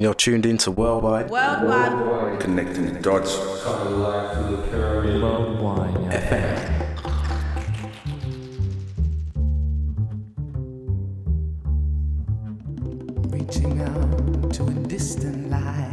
[0.00, 1.28] You're tuned into Worldwide.
[1.28, 1.92] Worldwide.
[1.92, 2.38] Worldwide.
[2.38, 3.36] Connecting the dots.
[3.36, 4.36] Worldwide
[6.12, 6.54] FM.
[13.32, 15.87] Reaching out to a distant light.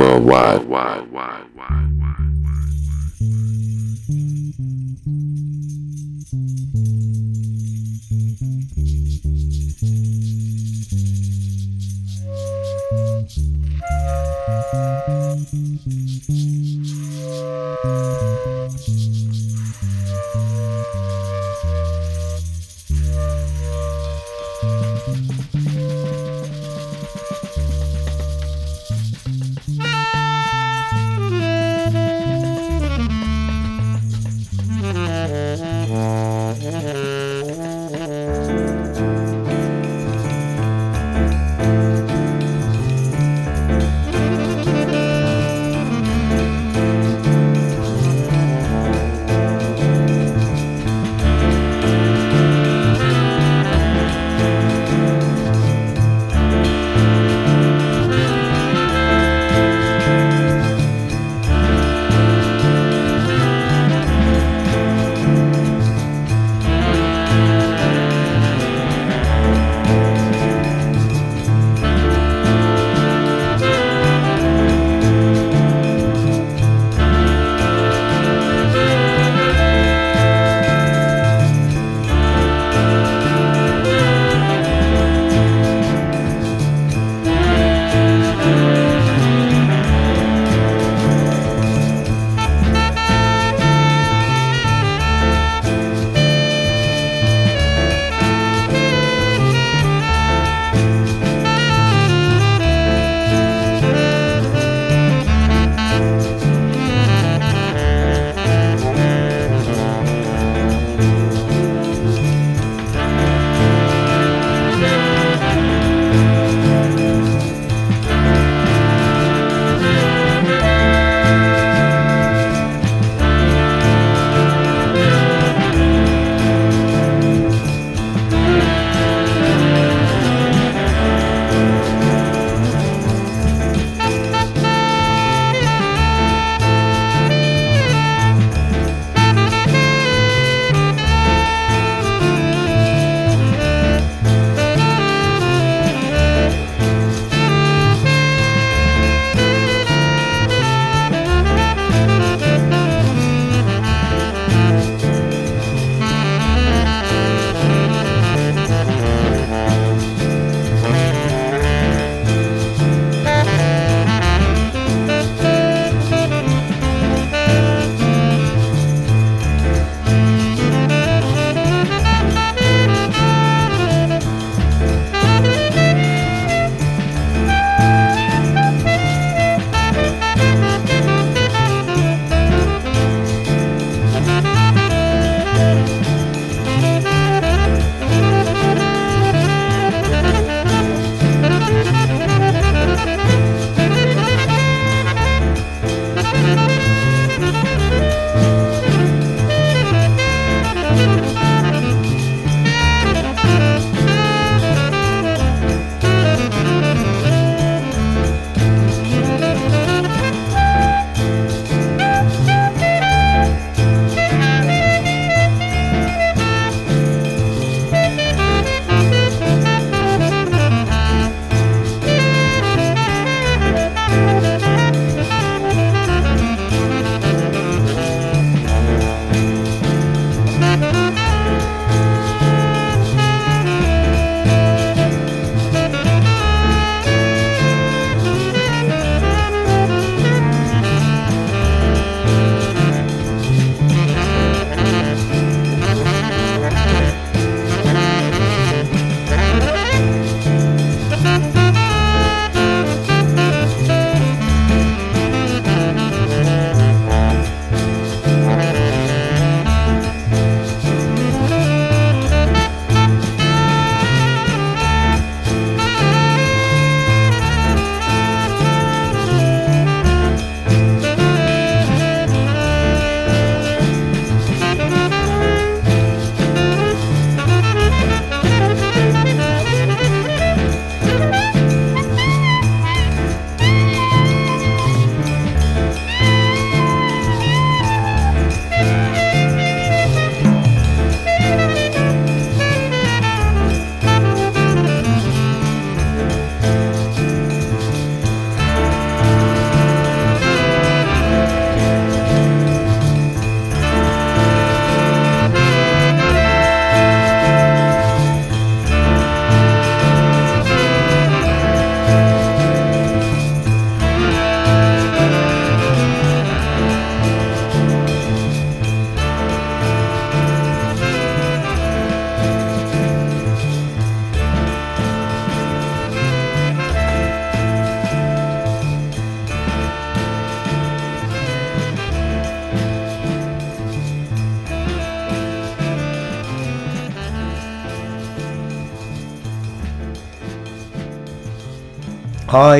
[0.00, 0.99] Worldwide, worldwide,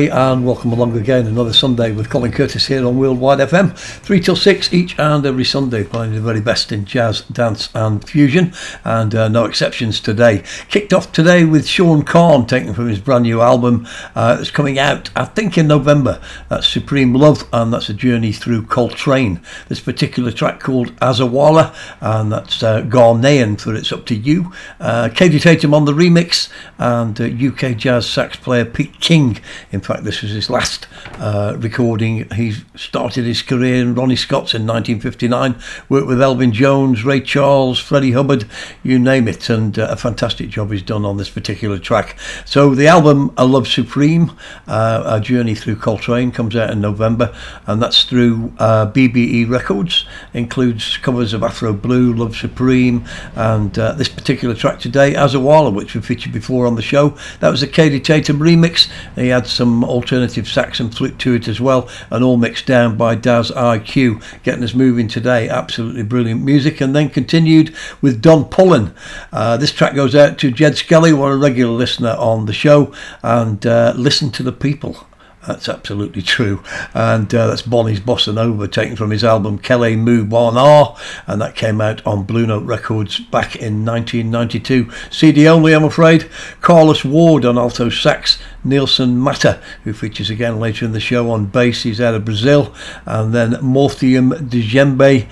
[0.09, 1.27] And welcome along again.
[1.27, 3.77] Another Sunday with Colin Curtis here on Worldwide FM.
[3.77, 8.03] 3 till 6 each and every Sunday, playing the very best in jazz, dance, and
[8.07, 10.43] fusion, and uh, no exceptions today.
[10.69, 13.85] Kicked off today with Sean Khan, taken from his brand new album
[14.15, 16.21] uh, that's coming out, I think, in November.
[16.49, 19.39] That's Supreme Love, and that's a journey through Coltrane.
[19.67, 24.51] This particular track called Azawala, and that's uh, Ghanaian for It's Up to You.
[24.79, 26.40] Uh, Kaidi Tatham on the remix,
[26.81, 29.39] and uh, UK jazz sax player Pete King.
[29.71, 30.87] In fact, this was his last
[31.21, 32.27] uh, recording.
[32.31, 35.55] He started his career in Ronnie Scott's in 1959,
[35.87, 38.45] worked with Elvin Jones, Ray Charles, Freddie Hubbard,
[38.81, 42.17] you name it, and uh, a fantastic job he's done on this particular track.
[42.43, 44.35] So the album A Love Supreme,
[44.67, 47.33] uh, A Journey Through Coltrane, comes out in November,
[47.67, 50.05] and that's through uh, BBE Records.
[50.33, 53.05] Includes covers of Afro Blue, Love Supreme,
[53.35, 57.15] and uh, this particular track today, Azawala, which we featured before on the show.
[57.41, 58.89] That was a Kaidi Tatham remix.
[59.13, 62.97] He had some alternative sax and flute to it as well, and all mixed down
[62.97, 65.49] by Daz-I-Kue, getting us moving today.
[65.49, 68.93] Absolutely brilliant music, and then continued with Don Pullen.
[69.31, 72.93] Uh, this track goes out to Jed Skelly, one a regular listener on the show,
[73.21, 75.07] and uh, listen to the people.
[75.47, 76.63] That's absolutely true.
[76.93, 81.55] And uh, that's Bonnie's Bossa Nova, taken from his album Kele Mou Bana, and that
[81.55, 84.91] came out on Blue Note Records back in 1992.
[85.09, 86.29] CD only, I'm afraid.
[86.61, 91.47] Carlos Ward on alto sax, Nilson Matta, who features again later in the show on
[91.47, 92.73] bass, he's out of Brazil,
[93.05, 95.27] and then Mor Thiam Djembe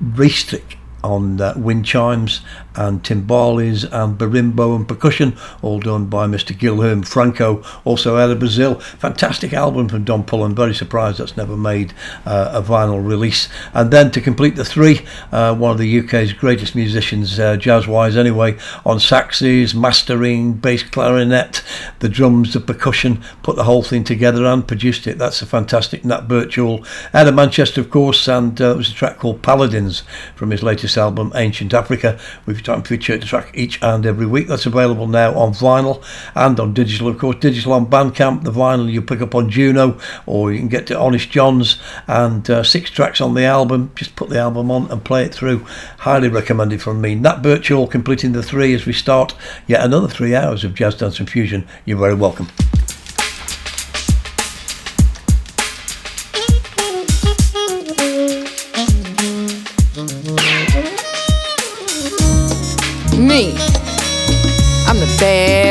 [0.00, 2.40] Restrick on uh, wind chimes
[2.78, 6.56] and timbales and berimbau and percussion, all done by Mr.
[6.56, 8.76] Guilherme Franco, also out of Brazil.
[8.76, 10.54] Fantastic album from Don Pullen.
[10.54, 11.92] Very surprised that's never made
[12.24, 13.48] uh, a vinyl release.
[13.74, 18.16] And then to complete the three, uh, one of the UK's greatest musicians, uh, jazz-wise
[18.16, 21.64] anyway, on saxes, mastering, bass clarinet,
[21.98, 25.18] the drums, the percussion, put the whole thing together and produced it.
[25.18, 28.94] That's a fantastic Nat Birchall out of Manchester, of course, and uh, it was a
[28.94, 30.04] track called Paladins
[30.36, 32.18] from his latest album, Ancient Africa.
[32.46, 34.46] We've time feature the track each and every week.
[34.46, 36.04] That's available now on vinyl
[36.34, 37.36] and on digital, of course.
[37.40, 40.98] Digital on Bandcamp, the vinyl you pick up on Juno, or you can get to
[40.98, 43.90] Honest John's, and uh, six tracks on the album.
[43.94, 45.64] Just put the album on and play it through.
[45.98, 47.14] Highly recommended from me.
[47.14, 49.34] Nat Birchall completing the three as we start
[49.66, 51.66] yet another three hours of jazz dance and fusion.
[51.84, 52.48] You're very welcome.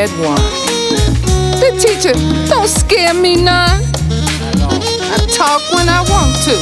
[0.08, 0.42] Bad one.
[1.60, 2.14] The teacher
[2.48, 3.82] don't scare me none.
[5.10, 6.56] I talk when I want to,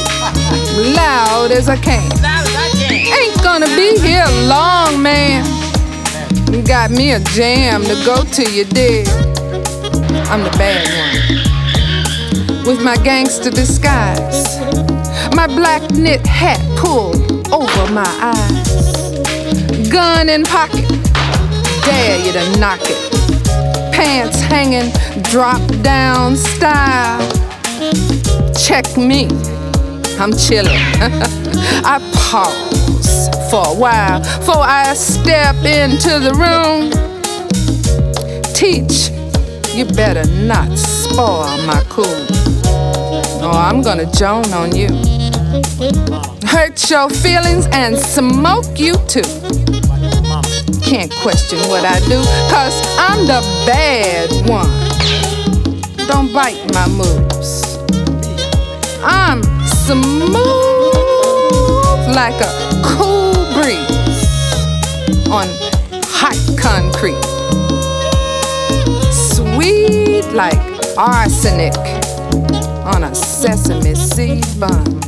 [0.94, 2.10] loud as I can.
[2.90, 5.44] Ain't gonna be here long, man.
[6.52, 9.04] You got me a jam to go to you, dear.
[10.28, 12.66] I'm the bad one.
[12.66, 14.58] With my gangster disguise,
[15.34, 18.76] my black knit hat pulled over my eyes
[19.90, 20.88] gun in pocket,
[21.84, 23.05] dare you to knock it.
[23.96, 27.18] Pants hanging, drop down style.
[28.54, 29.24] Check me,
[30.20, 30.76] I'm chillin'.
[31.82, 36.90] I pause for a while before I step into the room.
[38.52, 39.08] Teach,
[39.74, 42.04] you better not spoil my cool.
[43.42, 44.88] Or I'm gonna joan on you.
[46.46, 49.22] Hurt your feelings and smoke you too
[50.82, 54.70] can't question what I do, cause I'm the bad one.
[56.08, 57.78] Don't bite my moves.
[59.02, 60.46] I'm smooth
[62.14, 64.26] like a cool breeze
[65.28, 65.46] on
[66.04, 67.24] hot concrete.
[69.12, 70.58] Sweet like
[70.96, 71.74] arsenic
[72.86, 75.02] on a sesame seed bun.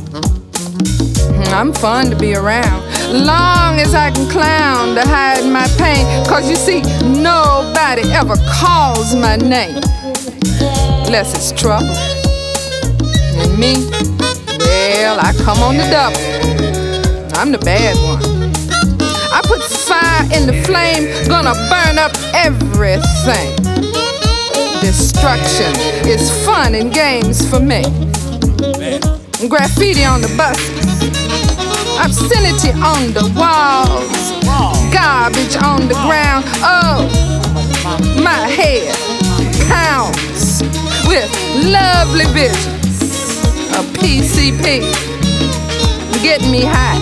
[1.31, 2.83] Hmm, I'm fun to be around.
[3.11, 6.05] Long as I can clown to hide my pain.
[6.27, 9.81] Cause you see, nobody ever calls my name.
[11.07, 11.89] Unless it's trouble.
[13.41, 13.89] And me,
[14.59, 16.19] well, I come on the double.
[17.35, 18.21] I'm the bad one.
[19.33, 23.55] I put fire in the flame, gonna burn up everything.
[24.81, 25.73] Destruction
[26.07, 27.81] is fun and games for me.
[29.49, 30.78] Graffiti on the buses
[32.03, 34.31] obscenity on the walls,
[34.93, 36.45] garbage on the ground.
[36.63, 37.05] Oh,
[38.23, 38.95] my head
[39.67, 40.61] pounds
[41.07, 41.29] with
[41.65, 43.39] lovely visions
[43.77, 44.81] of PCP.
[46.23, 46.99] Get me high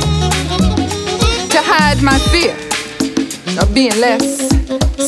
[1.49, 2.55] to hide my fear
[3.61, 4.47] of being less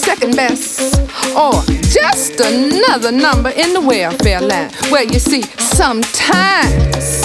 [0.01, 0.99] second best,
[1.35, 4.71] or just another number in the welfare line.
[4.91, 7.23] Well, you see, sometimes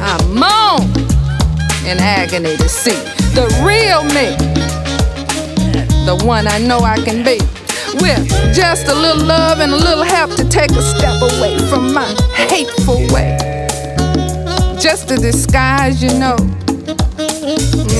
[0.00, 0.95] I moan
[1.86, 2.98] in agony to see
[3.34, 4.34] the real me,
[6.04, 7.38] the one I know I can be.
[8.02, 11.94] With just a little love and a little help to take a step away from
[11.94, 13.38] my hateful way.
[14.80, 16.36] Just a disguise, you know.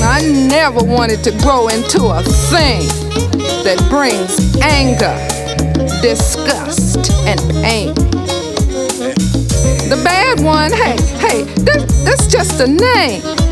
[0.03, 2.21] I never wanted to grow into a
[2.51, 2.85] thing
[3.63, 5.15] that brings anger,
[6.01, 7.93] disgust, and pain.
[9.87, 13.46] The bad one, hey, hey, that, that's just a name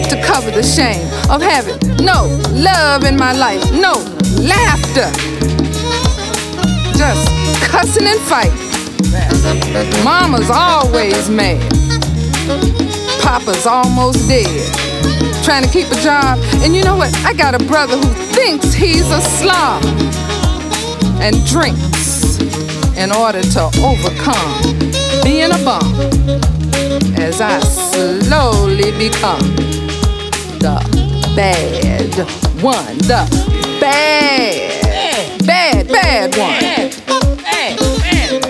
[0.00, 3.92] to cover the shame of having no love in my life, no
[4.40, 5.10] laughter,
[6.96, 7.28] just
[7.68, 8.72] cussing and fighting.
[10.04, 11.60] Mama's always mad.
[13.22, 14.46] Papa's almost dead.
[15.44, 16.38] Trying to keep a job.
[16.62, 17.14] And you know what?
[17.24, 19.84] I got a brother who thinks he's a slob
[21.20, 22.38] and drinks
[22.96, 25.82] in order to overcome being a bum
[27.16, 29.61] as I slowly become
[30.62, 30.78] the
[31.34, 32.14] bad
[32.62, 32.96] one.
[32.98, 33.26] The
[33.80, 36.62] bad, bad, bad one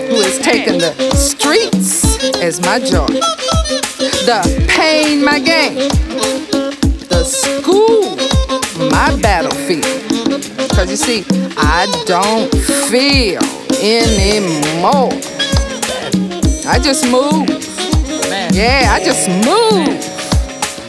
[0.07, 3.07] who has taken the streets as my joy,
[4.27, 5.89] the pain my game,
[7.09, 8.15] the school
[8.91, 9.83] my battlefield.
[10.75, 11.25] Cause you see,
[11.57, 12.53] I don't
[12.91, 13.41] feel
[13.81, 15.13] anymore.
[16.67, 17.49] I just move.
[18.53, 20.12] Yeah, I just move.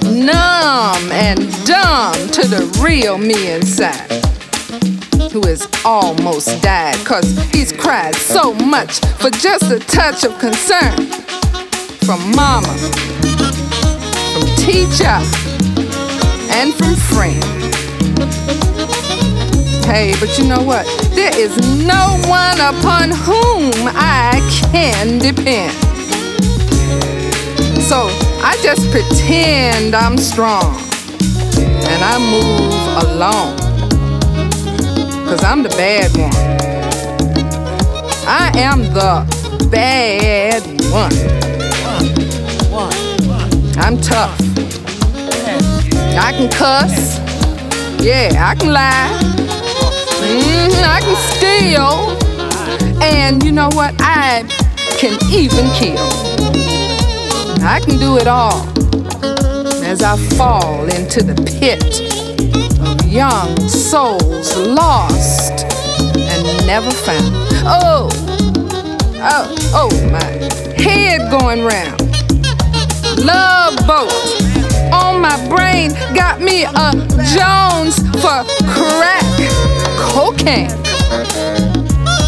[0.05, 4.25] Numb and dumb to the real me inside
[5.33, 10.95] who has almost died cause he's cried so much for just a touch of concern
[12.05, 12.73] from mama,
[14.33, 15.19] from teacher,
[16.53, 17.43] and from friend.
[19.87, 20.87] Hey, but you know what?
[21.15, 24.41] There is no one upon whom I
[24.71, 25.73] can depend.
[27.83, 28.09] So
[28.47, 30.77] I just pretend I'm strong
[31.57, 33.57] and I move alone.
[35.27, 36.31] Cause I'm the bad one.
[38.29, 39.25] I am the
[39.71, 41.15] bad one.
[43.79, 44.39] I'm tough.
[46.19, 47.19] I can cuss.
[47.99, 49.09] Yeah, I can lie.
[50.21, 53.03] Mhm, I can steal.
[53.03, 53.95] And you know what?
[54.01, 54.45] I
[54.99, 56.34] can even kill.
[57.67, 58.61] I can do it all
[59.83, 61.83] as I fall into the pit
[62.79, 65.65] of young souls lost
[66.15, 67.35] and never found.
[67.67, 68.11] Oh,
[69.17, 70.23] oh, oh, my
[70.77, 72.03] head going round.
[73.25, 74.13] Love boat
[74.93, 76.93] on my brain got me a
[77.33, 79.25] Jones for crack
[79.97, 80.69] cocaine.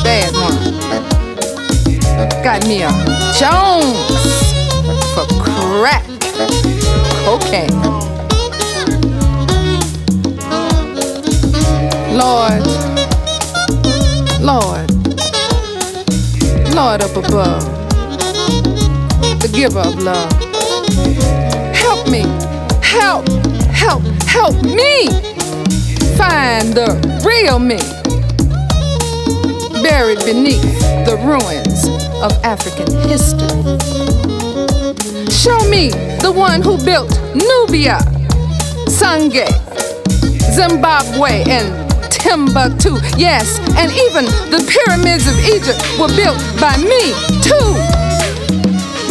[0.03, 0.77] Bad one.
[2.42, 2.90] Got me a
[3.38, 4.56] Jones
[5.17, 6.05] for crack
[7.25, 7.71] cocaine.
[12.13, 12.61] Lord,
[14.43, 14.91] Lord,
[16.75, 17.65] Lord up above,
[19.41, 20.31] the giver of love.
[21.75, 22.25] Help me,
[22.83, 23.27] help,
[23.73, 25.07] help, help me.
[26.19, 26.93] Find the
[27.25, 27.79] real me.
[29.83, 31.87] Buried beneath the ruins
[32.23, 34.36] of African history.
[35.47, 35.91] Show me
[36.27, 38.03] the one who built Nubia,
[38.91, 39.47] Songhai,
[40.51, 41.71] Zimbabwe, and
[42.11, 42.99] Timbuktu.
[43.17, 47.15] Yes, and even the pyramids of Egypt were built by me,
[47.47, 47.69] too.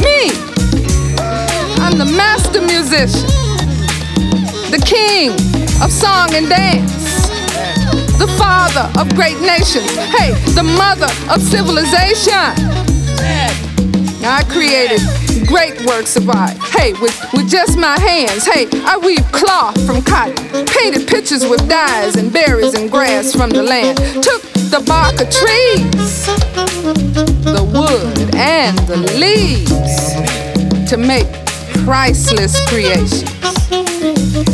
[0.04, 0.36] Me.
[1.80, 3.32] I'm the master musician,
[4.76, 5.32] the king
[5.82, 7.32] of song and dance,
[8.20, 9.88] the father of great nations.
[10.12, 12.52] Hey, the mother of civilization.
[14.28, 15.00] I created
[15.48, 16.58] great works of art.
[16.76, 18.46] Hey, with, with just my hands.
[18.46, 23.50] Hey, I weave cloth from cotton, painted pictures with dyes and berries and grass from
[23.50, 23.98] the land.
[24.24, 26.26] Took the bark of trees,
[27.46, 31.28] the wood and the leaves to make
[31.86, 33.24] priceless creations.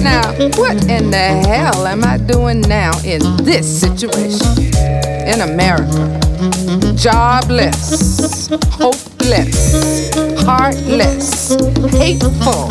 [0.04, 4.74] Now, what in the hell am I doing now in this situation?
[5.28, 6.22] In America
[7.02, 10.12] jobless, hopeless,
[10.44, 11.54] heartless,
[11.92, 12.70] hateful,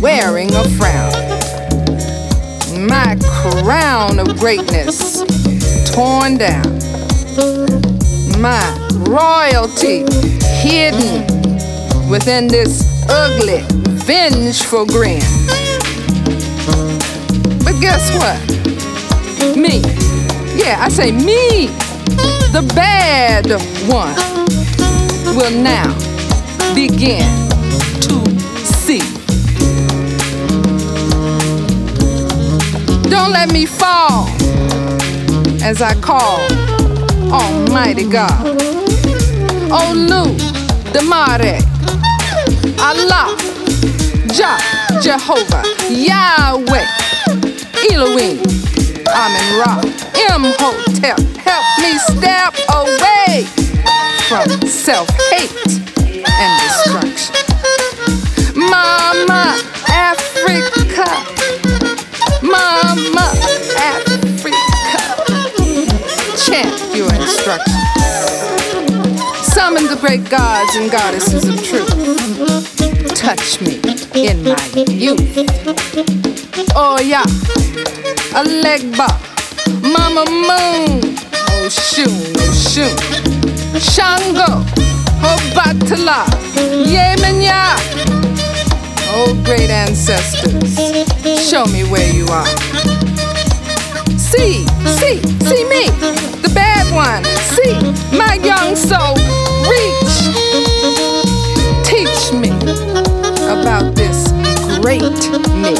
[0.00, 1.12] wearing a frown.
[2.88, 5.22] My crown of greatness
[5.92, 6.78] torn down.
[8.40, 8.62] My
[9.06, 10.04] royalty
[10.62, 11.26] hidden
[12.08, 13.62] within this ugly,
[14.04, 15.20] vengeful grin.
[17.64, 18.38] But guess what?
[19.56, 19.80] Me,
[20.56, 21.66] Yeah, I say me,
[22.52, 23.46] the bad
[23.88, 24.14] one,
[25.36, 25.99] will now
[26.88, 27.28] begin
[28.00, 28.16] to
[28.64, 29.02] see.
[33.10, 34.26] Don't let me fall
[35.62, 36.40] as I call
[37.30, 38.56] Almighty God.
[39.70, 40.24] Oh, Olu,
[40.94, 41.60] Damare,
[42.80, 43.36] Allah,
[44.32, 44.56] Jah,
[45.02, 46.86] Jehovah, Yahweh,
[47.92, 48.40] Elohim,
[49.06, 49.82] Amen Ra,
[50.30, 53.44] Imhotep, help me step away
[54.30, 55.79] from self-hate
[56.40, 57.34] and destruction.
[58.56, 61.06] Mama Africa,
[62.42, 63.26] Mama
[63.76, 64.56] Africa,
[66.40, 67.76] chant your instructions.
[69.52, 71.90] Summon the great gods and goddesses of truth.
[73.14, 73.76] Touch me
[74.14, 75.36] in my youth.
[76.74, 77.24] Oh yeah,
[78.32, 79.08] Alegba,
[79.82, 82.96] Mama Moon, Oh Oshun, Oshun,
[83.74, 84.64] oh, Shango,
[85.22, 86.24] Obatala,
[86.84, 87.76] Yemenya.
[89.12, 90.76] Oh great ancestors,
[91.48, 92.46] show me where you are.
[94.16, 94.64] See,
[94.98, 95.90] see, see me,
[96.42, 97.24] the bad one.
[97.54, 97.74] See,
[98.16, 99.16] my young soul,
[99.68, 100.16] reach.
[101.84, 102.50] Teach me
[103.50, 104.30] about this
[104.80, 105.02] great
[105.60, 105.74] me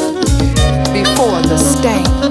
[0.92, 2.29] before the stains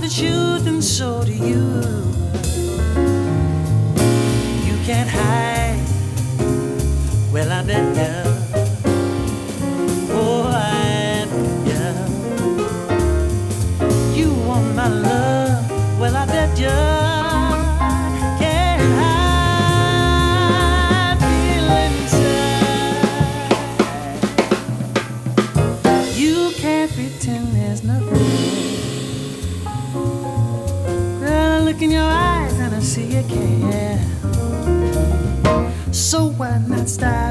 [0.00, 1.60] the truth, and so do you.
[4.66, 5.78] You can't hide.
[7.32, 8.29] Well, I bet now.
[37.00, 37.29] está.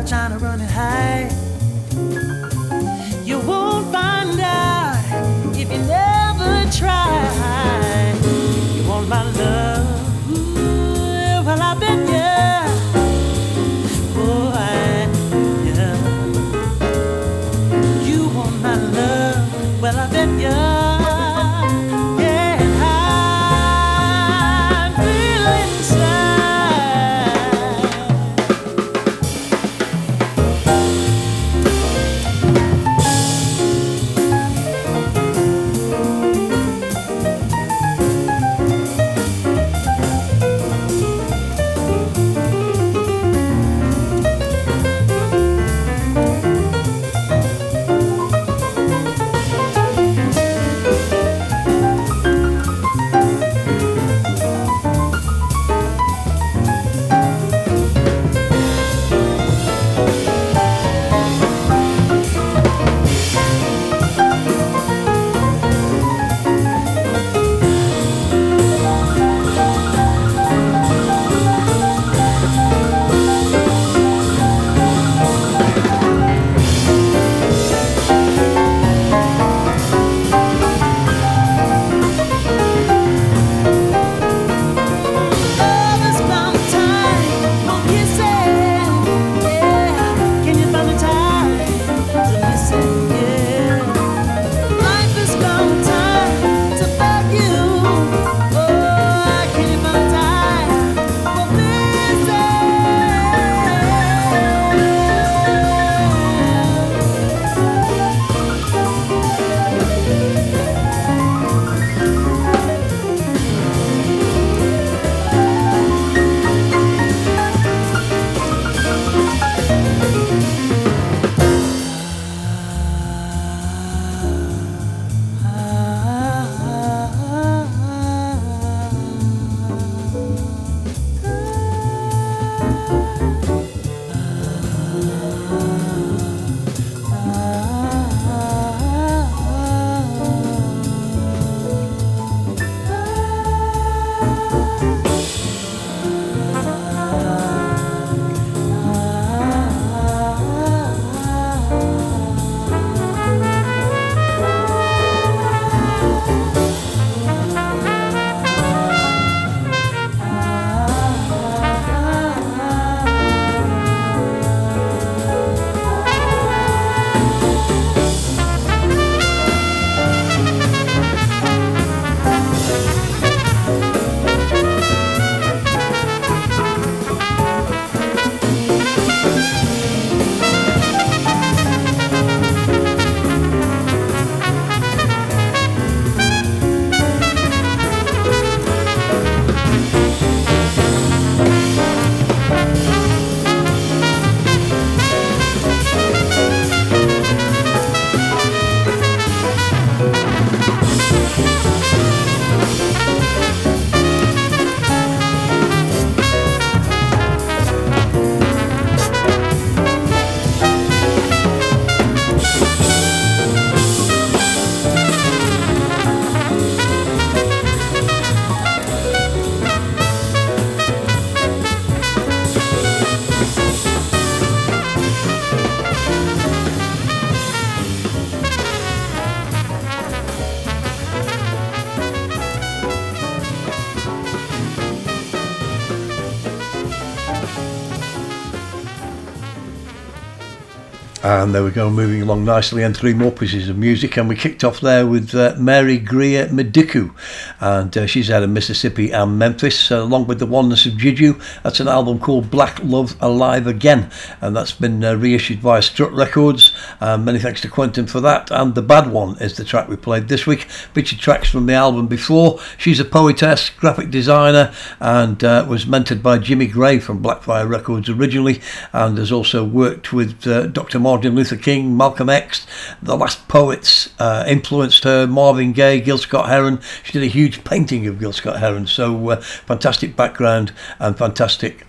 [241.32, 244.18] And there we go, moving along nicely, and three more pieces of music.
[244.18, 247.14] And we kicked off there with uh, Mary Greer Mediku,
[247.60, 251.40] and uh, she's out of Mississippi and Memphis, uh, along with the Oneness of Juju.
[251.62, 254.10] That's an album called Black Love Alive Again,
[254.42, 256.69] and that's been uh, reissued via Strut Records.
[257.02, 258.52] Um, many thanks to Quentin for that.
[258.52, 260.64] And The Bad One is the track we played this week.
[260.64, 262.60] Featured tracks from the album before.
[262.78, 268.10] She's a poetess, graphic designer, and uh, was mentored by Jimmy Gray from Blackfire Records
[268.10, 268.62] originally,
[268.94, 271.00] and has also worked with uh, Dr.
[271.00, 272.66] Martin Luther King, Malcolm X,
[273.02, 276.80] the last poets uh, influenced her, Marvin Gaye, Gil Scott Heron.
[277.04, 281.86] She did a huge painting of Gil Scott Heron, so uh, fantastic background and fantastic.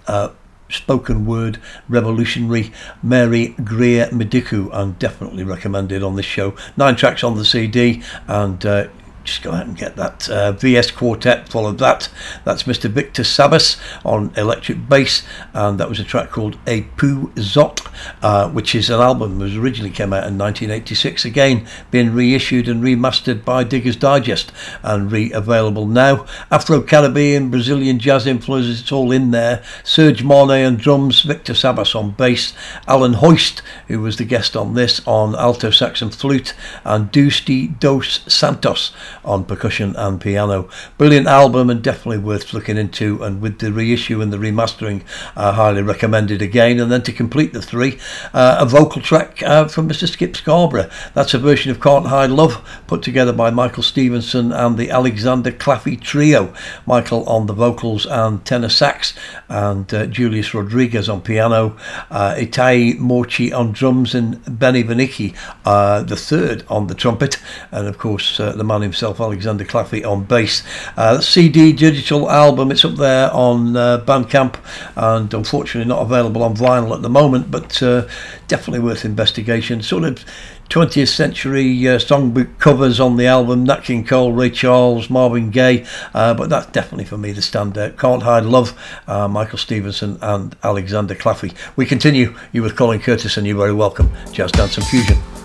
[0.70, 1.58] Spoken word
[1.88, 6.54] revolutionary Mary Greer Mediku and definitely recommended on this show.
[6.76, 8.88] Nine tracks on the CD and uh,
[9.24, 11.48] just go out and get that uh, VS Quartet.
[11.48, 12.08] Followed that.
[12.44, 12.90] That's Mr.
[12.90, 17.86] Victor Sabas on electric bass, and that was a track called A Poo Zot,
[18.22, 21.24] uh, which is an album that was originally came out in 1986.
[21.24, 24.52] Again, being reissued and remastered by Diggers Digest
[24.82, 26.26] and re-available now.
[26.50, 29.62] Afro Caribbean, Brazilian jazz influences, it's all in there.
[29.84, 32.52] Serge Marnet on drums, Victor Sabas on bass,
[32.88, 36.54] Alan Hoist, who was the guest on this, on alto sax and flute,
[36.84, 38.92] and Dusty Dos Santos
[39.24, 40.68] on percussion and piano.
[40.98, 43.22] Brilliant album and definitely worth looking into.
[43.22, 45.02] And with the reissue and the remastering,
[45.36, 46.80] uh, highly recommended again.
[46.80, 47.98] And then to complete the three,
[48.32, 50.08] uh, a vocal track uh, from Mr.
[50.08, 50.90] Skip Scarborough.
[51.14, 55.50] That's a version of Can't Hide Love put together by Michael Stevenson and the Alexander
[55.50, 56.54] Claffy Trio.
[56.86, 59.14] Michael on the vocals and tenor sax,
[59.48, 61.76] and uh, Julius Rodriguez on piano,
[62.11, 65.34] uh, Itai Morchi on drums, and Benny Benack,
[65.64, 67.38] uh, the third on the trumpet,
[67.70, 70.62] and of course uh, the man himself, Alexander Claffy, on bass.
[70.96, 74.57] Uh, CD digital album, it's up there on uh, Bandcamp,
[74.96, 78.07] and unfortunately not available on vinyl at the moment, but uh,
[78.48, 79.82] definitely worth investigation.
[79.82, 80.24] Sort of
[80.70, 85.84] 20th century uh, songbook covers on the album Nat King Cole, Ray Charles, Marvin Gaye,
[86.14, 87.98] uh, but that's definitely for me the standout.
[87.98, 88.78] Can't Hide Love,
[89.09, 91.53] uh, Michael Stevenson and Alexander Claffy.
[91.74, 92.36] We continue.
[92.53, 94.12] You with Colin Curtis, and you're very welcome.
[94.32, 95.39] Jazz Dance and Fusion.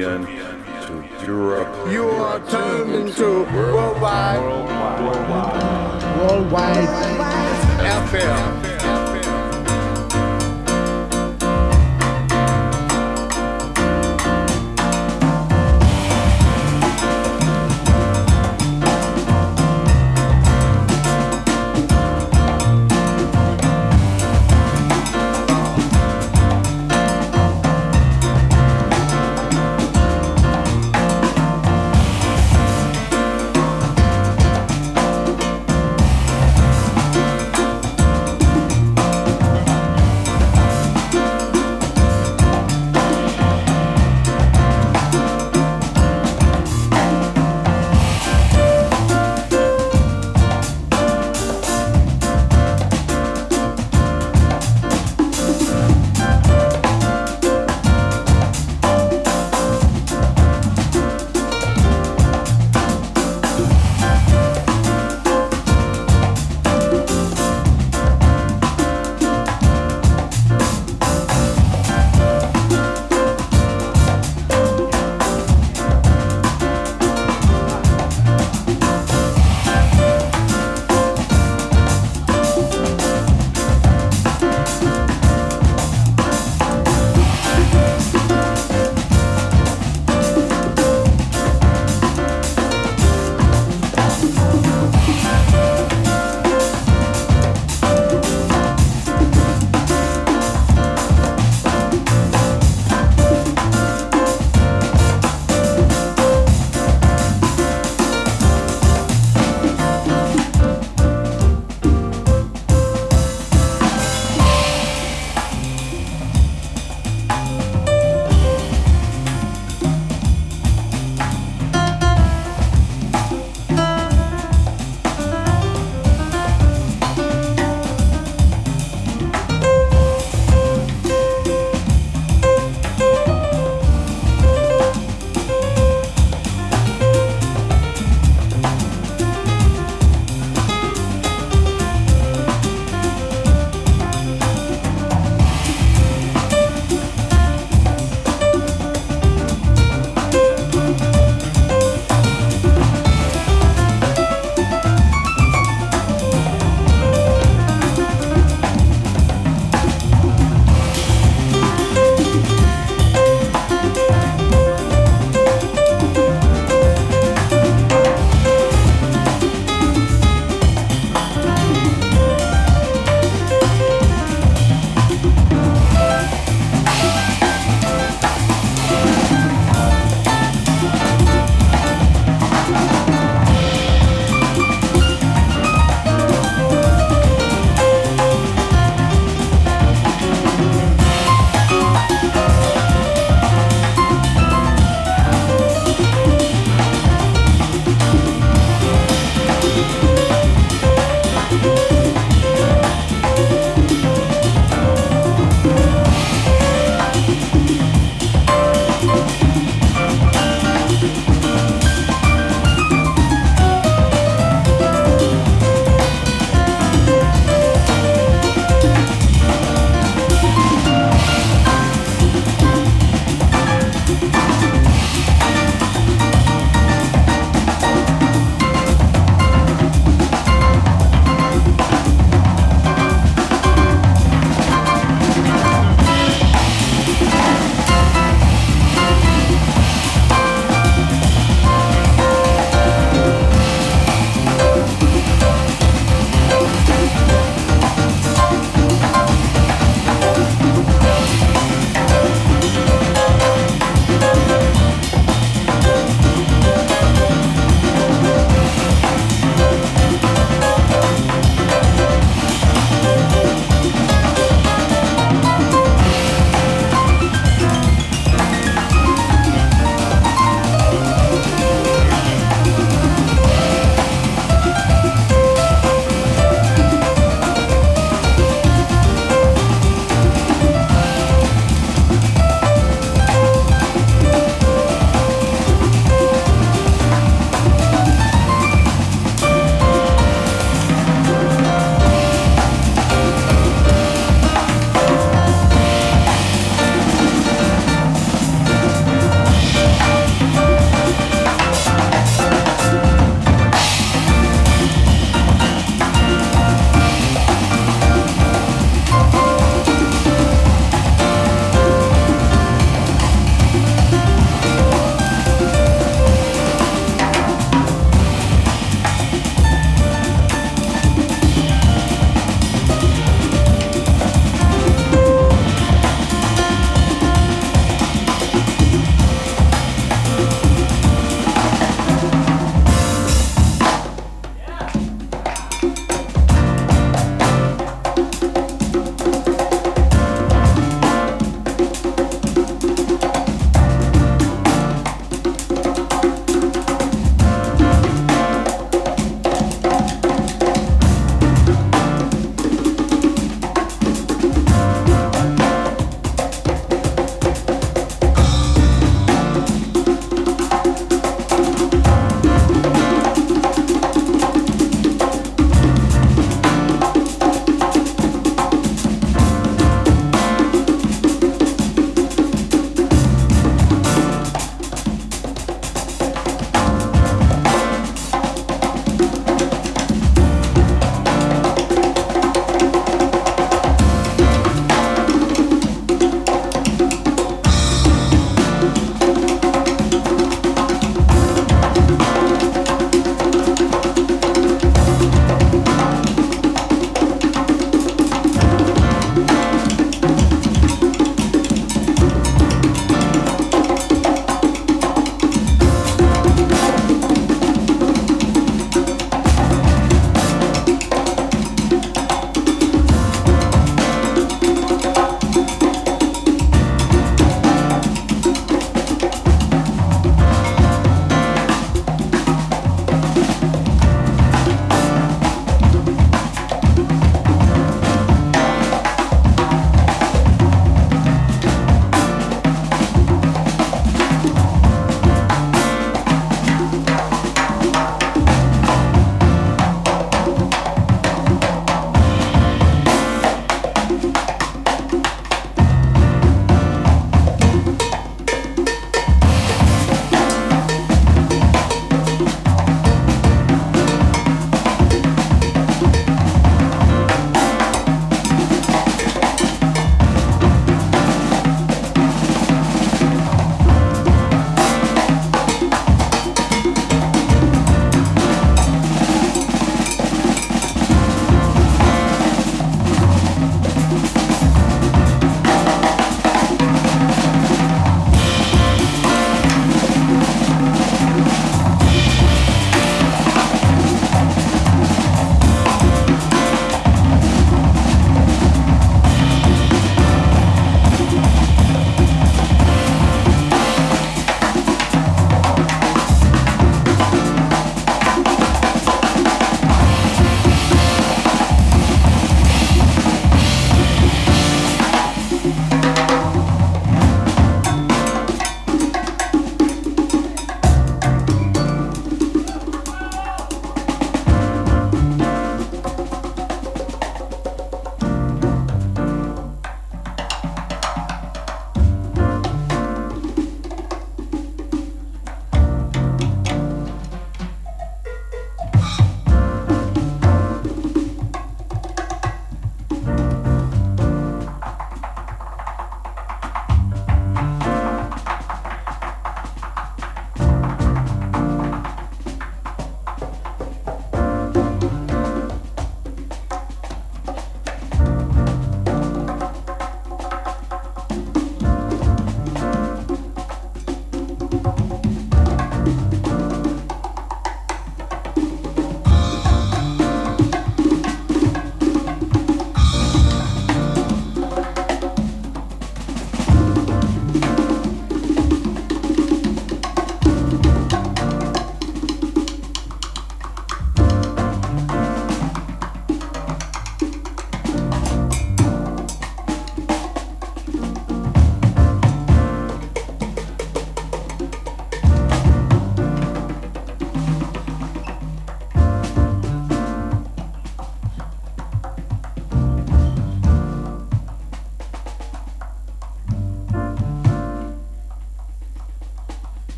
[0.00, 0.39] Caribbean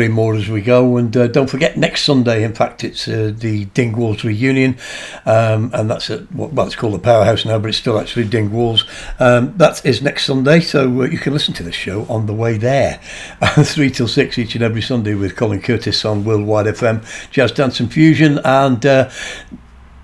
[0.00, 0.96] three more as we go.
[0.96, 4.78] And uh, don't forget, next Sunday, in fact, it's uh, the Dingwalls reunion,
[5.26, 8.88] um, and that's at well, it's called the Powerhouse now, but it's still actually Dingwalls.
[9.20, 12.32] Um, that is next Sunday, so uh, you can listen to the show on the
[12.32, 12.98] way there,
[13.62, 17.78] three till six each and every Sunday with Colin Curtis on Worldwide FM, Jazz Dance
[17.78, 19.10] and Fusion, and.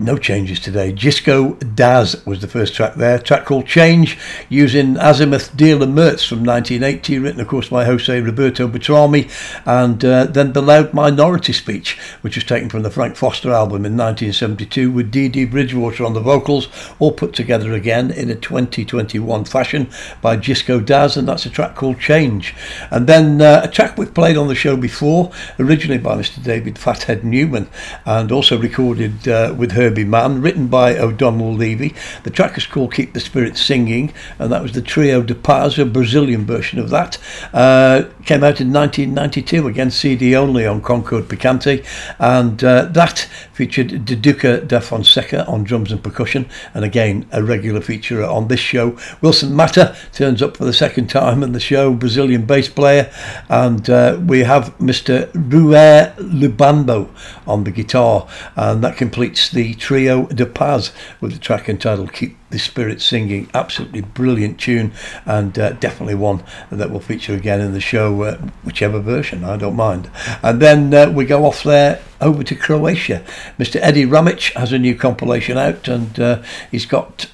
[0.06, 0.92] No changes today.
[0.92, 3.18] Disco Daz was the first track there.
[3.18, 4.16] Track called Change,
[4.48, 9.28] using Azymuth, Deal and Mertz from 1980, written, of course, by Jose Roberto Bertrami.
[9.64, 11.95] And uh, then The Loud Minority Speech,
[12.26, 16.12] which was taken from the Frank Foster album in 1972, with Dee Dee Bridgewater on
[16.12, 16.66] the vocals,
[16.98, 19.88] all put together again in a 2021 fashion
[20.20, 21.16] by Disco Daz.
[21.16, 22.52] And that's a track called Change.
[22.90, 26.42] And then uh, a track we've played on the show before, originally by Mr.
[26.42, 27.68] David Fathead Newman,
[28.04, 31.94] and also recorded uh, with Herbie Mann, written by O'Donnell Levy.
[32.24, 35.78] The track is called Keep the Spirit Singing, and that was the Trio da Paz,
[35.78, 37.18] a Brazilian version of that.
[37.52, 41.86] Uh, came out in 1992, again CD only on Concord Picante,
[42.18, 47.80] and uh, that featured Duduka da Fonseca on drums and percussion, and again a regular
[47.80, 48.96] feature on this show.
[49.22, 53.12] Nilson Matta turns up for the second time in the show, Brazilian bass player,
[53.48, 55.30] and uh, we have Mr.
[55.34, 57.08] Romero Lubambo
[57.46, 62.36] on the guitar, and that completes the Trio da Paz with the track entitled Keep
[62.50, 63.50] the Spirit Singing.
[63.54, 64.92] Absolutely brilliant tune,
[65.24, 69.56] and uh, definitely one that will feature again in the show, uh, whichever version, I
[69.56, 70.10] don't mind.
[70.42, 73.24] And then uh, we go off there over to Croatia.
[73.58, 73.76] Mr.
[73.82, 77.26] Eddie Ramic has a new compilation out, and uh, he's got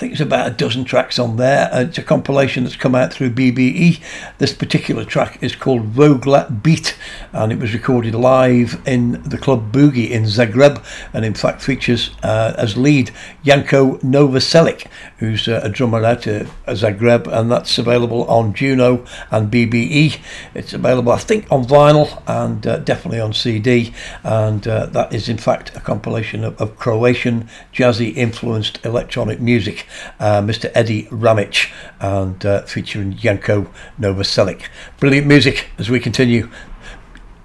[0.00, 1.68] I think it's about a dozen tracks on there.
[1.70, 4.00] Uh, it's a compilation that's come out through BBE.
[4.38, 6.96] This particular track is called Vogla Beat,
[7.34, 10.82] and it was recorded live in the club Boogie in Zagreb,
[11.12, 13.10] and in fact features uh, as lead
[13.44, 14.86] Janko Novoselic,
[15.18, 20.18] who's uh, a drummer out of Zagreb, and that's available on Juno and BBE.
[20.54, 23.92] It's available, I think, on vinyl and uh, definitely on CD,
[24.22, 29.86] and uh, that is in fact a compilation of, of Croatian jazzy influenced electronic music
[30.18, 30.70] uh, Mr.
[30.74, 31.70] Eddie Ramic,
[32.00, 34.68] and uh, featuring Janko Novoselic.
[34.98, 36.50] Brilliant music as we continue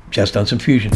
[0.09, 0.91] Jazz Dance and Fusion.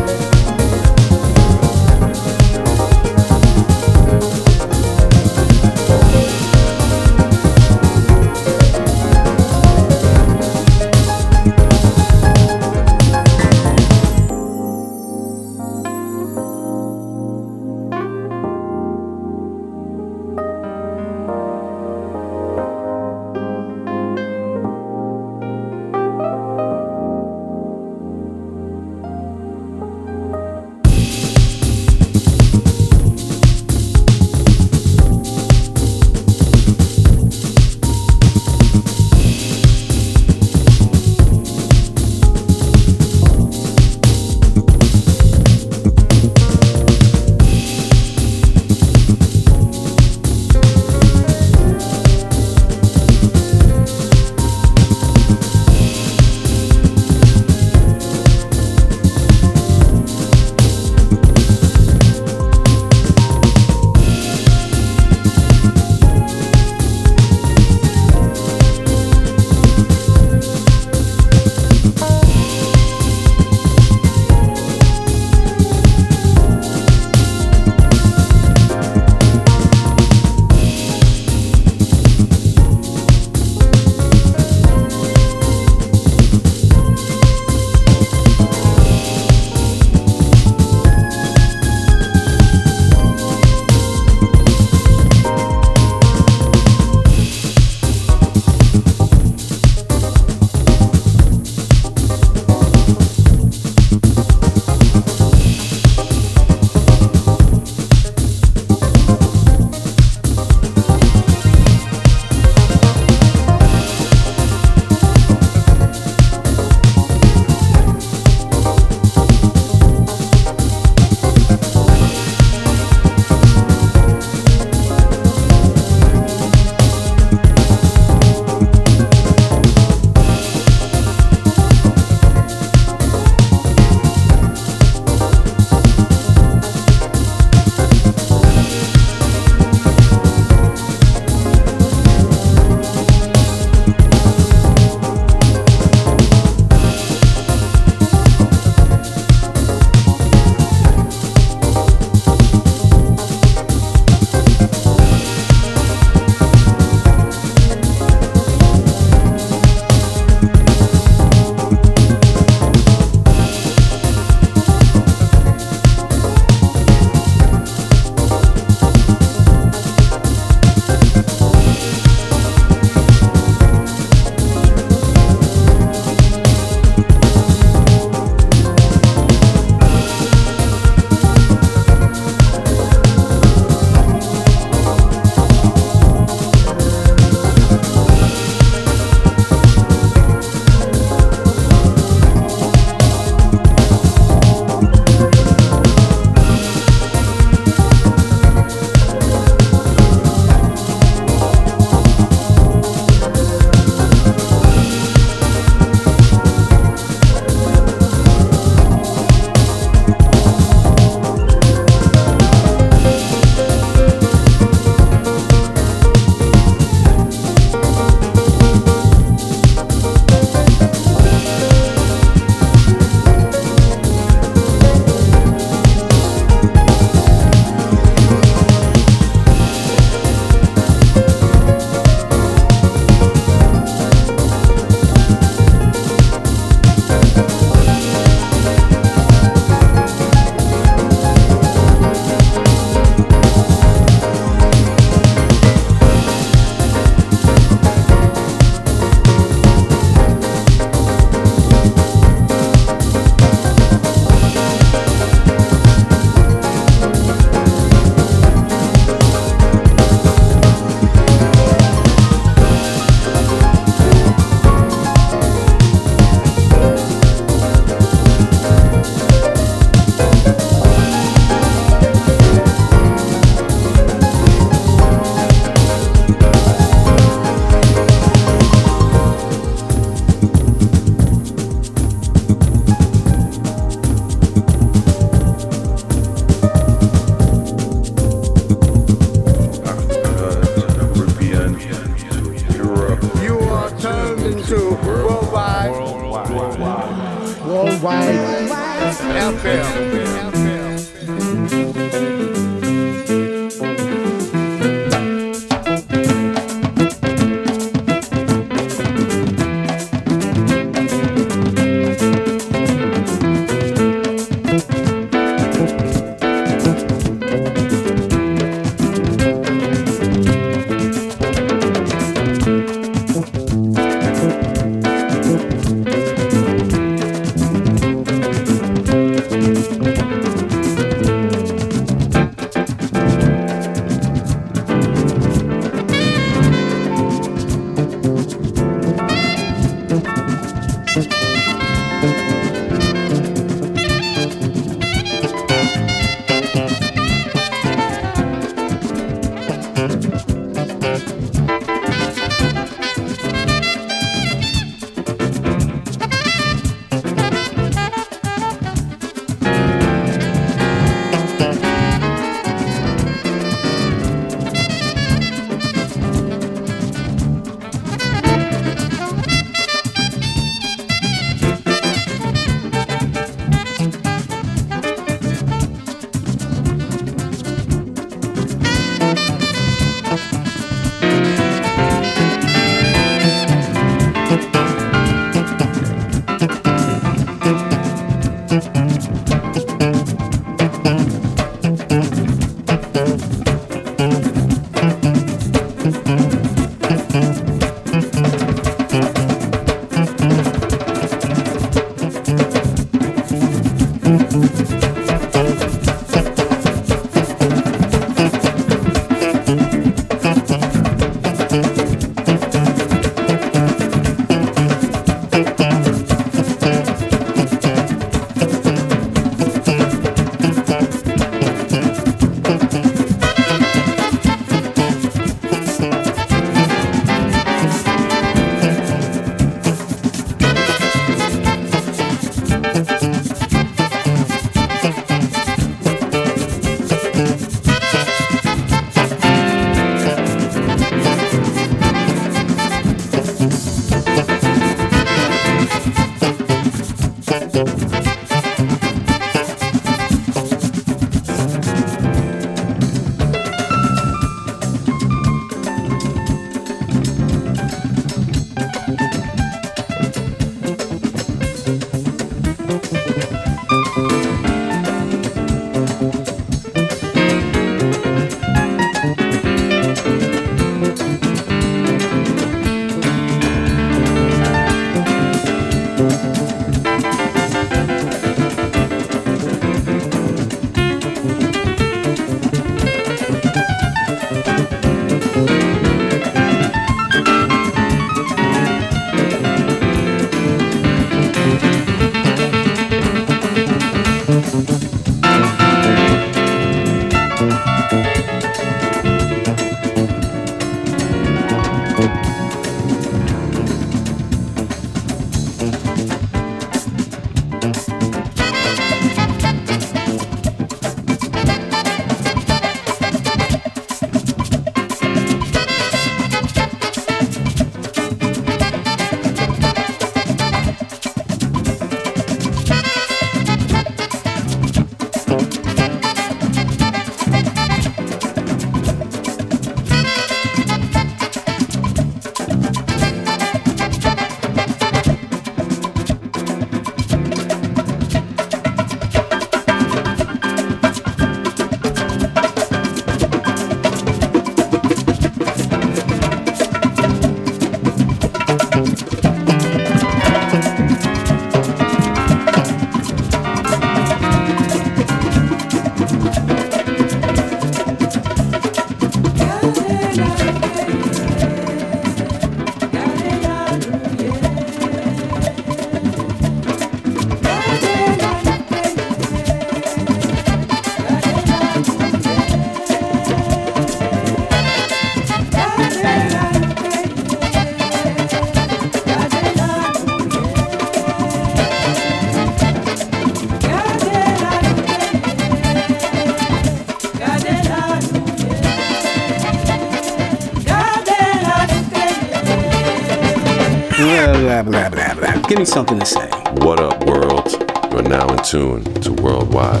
[594.64, 595.60] Blah, blah, blah, blah.
[595.68, 596.48] Give me something to say.
[596.78, 597.70] What up, world?
[598.10, 600.00] You're now in tune to Worldwide.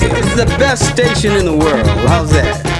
[0.00, 1.86] It's the best station in the world.
[2.08, 2.79] How's that?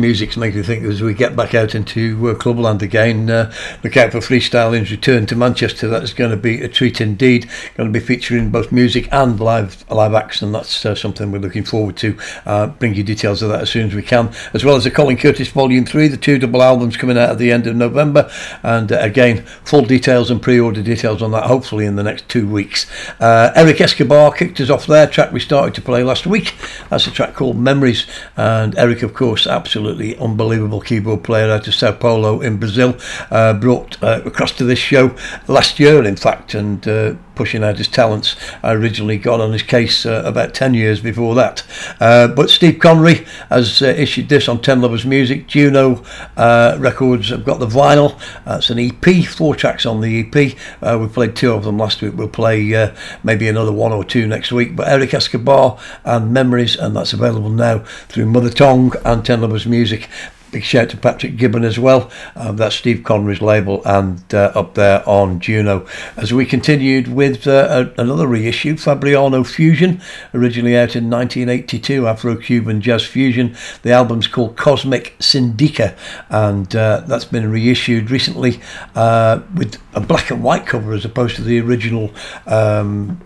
[0.00, 3.52] Music's making me think as we get back out into uh, Clubland again, uh,
[3.84, 5.88] look out for Freestyling's return to Manchester.
[5.88, 7.48] That's going to be a treat indeed.
[7.76, 11.38] Going to be featuring both music and live live acts, and that's uh, something we're
[11.38, 12.18] looking forward to.
[12.46, 14.90] Uh, bring you details of that as soon as we can, as well as the
[14.90, 18.30] Colin Curtis Volume 3, the two double albums coming out at the end of November.
[18.62, 22.28] And uh, again, full details and pre order details on that hopefully in the next
[22.28, 22.90] two weeks.
[23.20, 26.54] Uh, Eric Escobar kicked us off there, track we started to play last week.
[26.90, 28.06] That's a track called Memories.
[28.36, 32.96] And Eric, of course, absolutely unbelievable keyboard player out of Sao Paulo in Brazil,
[33.30, 35.14] uh, brought uh, across to this show
[35.48, 38.36] last year, in fact, and uh, pushing out his talents.
[38.62, 41.64] I originally got on his case uh, about 10 years before that.
[41.98, 45.46] Uh, but Steve Connery has uh, issued this on 10 Lovers Music.
[45.46, 46.04] Juno
[46.36, 48.20] uh, Records have got the vinyl.
[48.44, 50.54] That's an EP, four tracks on the EP.
[50.82, 52.12] Uh, we played two of them last week.
[52.14, 52.94] We'll play uh,
[53.24, 54.76] maybe another one or two next week.
[54.76, 57.78] But Eric Escobar and Memories, and that's available now
[58.10, 60.10] through Mother Tongue and 10 Lovers Music.
[60.52, 62.10] Big shout to Patrick Gibbon as well.
[62.34, 65.86] Um, that's Steve Connery's label and uh, up there on Juno.
[66.16, 70.00] As we continued with uh, a, another reissue, Fabriano Fusion,
[70.34, 73.56] originally out in 1982, Afro Cuban Jazz Fusion.
[73.82, 75.96] The album's called Cosmic Syndica,
[76.28, 78.60] and uh, that's been reissued recently
[78.96, 82.10] uh, with a black and white cover as opposed to the original.
[82.46, 83.20] Um,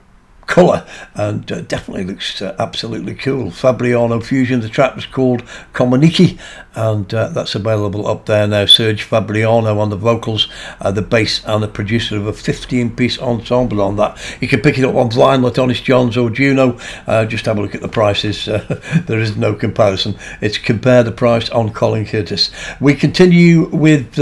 [0.46, 3.50] colour and uh, definitely looks uh, absolutely cool.
[3.50, 5.42] Fabriano Fusion, the track was called
[5.72, 6.38] Comuniki
[6.74, 8.66] and uh, that's available up there now.
[8.66, 10.48] Serge Fabriano on the vocals,
[10.80, 14.18] uh, the bass and the producer of a 15 piece ensemble on that.
[14.40, 16.78] You can pick it up on vinyl at Honest John's or Juno.
[17.06, 18.48] Uh, just have a look at the prices.
[18.48, 20.16] Uh, there is no comparison.
[20.40, 22.50] It's compare the price on Colin Curtis.
[22.80, 24.18] We continue with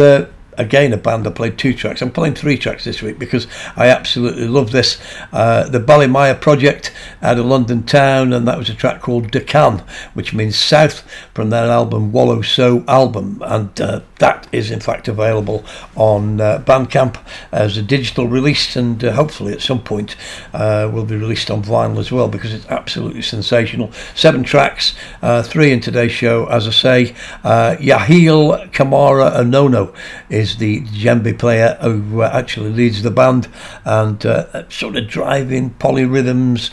[0.63, 2.01] again a band that played two tracks.
[2.01, 4.99] I'm playing three tracks this week because I absolutely love this.
[5.33, 9.81] Uh, the Balimaya Project out of London Town, and that was a track called Deccan,
[10.15, 15.09] which means south, from their album Wolo So album, and uh, that is in fact
[15.09, 15.65] available
[15.97, 17.19] on uh, Bandcamp
[17.51, 20.17] as a digital release, and uh, hopefully at some point
[20.55, 23.91] uh, will be released on vinyl as well because it's absolutely sensational.
[24.15, 27.15] Seven tracks, uh, three in today's show, as I say.
[27.43, 29.95] Yahael Camara Onono
[30.29, 33.49] is the djembe player who uh, actually leads the band
[33.85, 36.71] and uh, sort of driving polyrhythms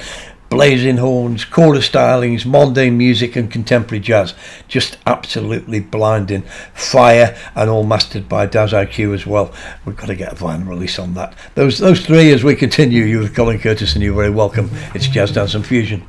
[0.49, 4.33] blazing horns chorus stylings mundane music and contemporary jazz.
[4.67, 6.41] Just absolutely blinding
[6.73, 9.53] fire and all mastered by Daz-I-Kue as well.
[9.85, 11.35] We've got to get a vinyl release on that.
[11.55, 13.03] Those those three as we continue.
[13.03, 14.69] You with Colin Curtis and you're very welcome.
[14.95, 16.05] It's Jazz Dance and Fusion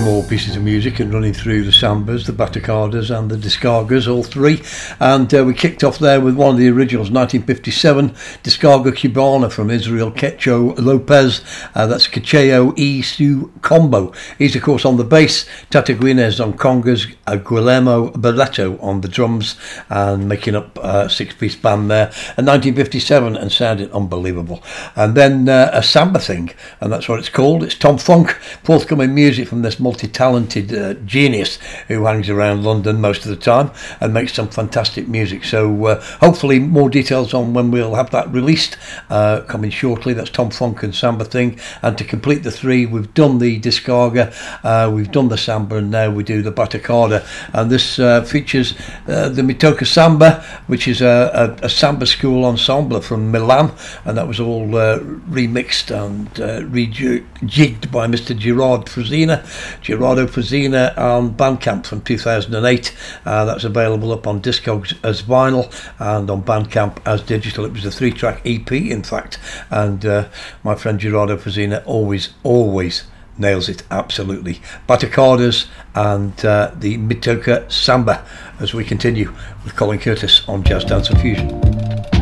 [0.00, 4.22] more pieces of music and running through the sambas, the batucadas, and the descargas, all
[4.22, 4.62] three.
[4.98, 8.10] And uh, we kicked off there with one of the originals, 1957,
[8.42, 11.42] Descarga Cubana from Israel, Cachao Lopez.
[11.74, 12.08] Uh, that's
[12.76, 14.12] E Su Combo.
[14.38, 18.10] He's, of course, on the bass, Tata Güines on congas, uh, Guillermo
[18.80, 19.56] on the drums,
[19.90, 22.06] and making up a six piece band there.
[22.36, 24.62] And 1957, and sounded unbelievable.
[24.96, 27.62] And then uh, a samba thing, and that's what it's called.
[27.62, 28.38] It's Tom Funk,
[28.70, 33.36] forthcoming music from this multi talented uh, genius who hangs around London most of the
[33.36, 33.68] time
[33.98, 35.42] and makes some fantastic music.
[35.42, 38.76] So, uh, hopefully, more details on when we'll have that released
[39.10, 40.14] uh, coming shortly.
[40.14, 41.58] That's Tom Funk and Samba Thing.
[41.82, 44.32] And to complete the three, we've done the Descarga,
[44.64, 47.26] uh, we've done the Samba, and now we do the Batucada.
[47.52, 48.74] And this uh, features
[49.06, 53.72] uh, the Mitoka Samba, which is a, a, a samba school ensemble from Milan,
[54.04, 56.28] and that was all uh, remixed and
[56.72, 58.36] rejigged by Mr.
[58.36, 59.44] Gerard Frazina,
[59.80, 62.94] Gerardo Frazina on Bandcamp from 2008.
[63.24, 67.64] Uh, that's available up on Discogs as vinyl and on Bandcamp as digital.
[67.64, 69.38] It was a three track EP, in fact,
[69.70, 70.28] and uh,
[70.62, 73.04] my friend Gerardo Fazina always, always
[73.38, 74.60] nails it absolutely.
[74.88, 78.24] Batucadas and uh, the Mitoka Samba
[78.60, 82.19] as we continue with Colin Curtis on Jazz Dance and Fusion.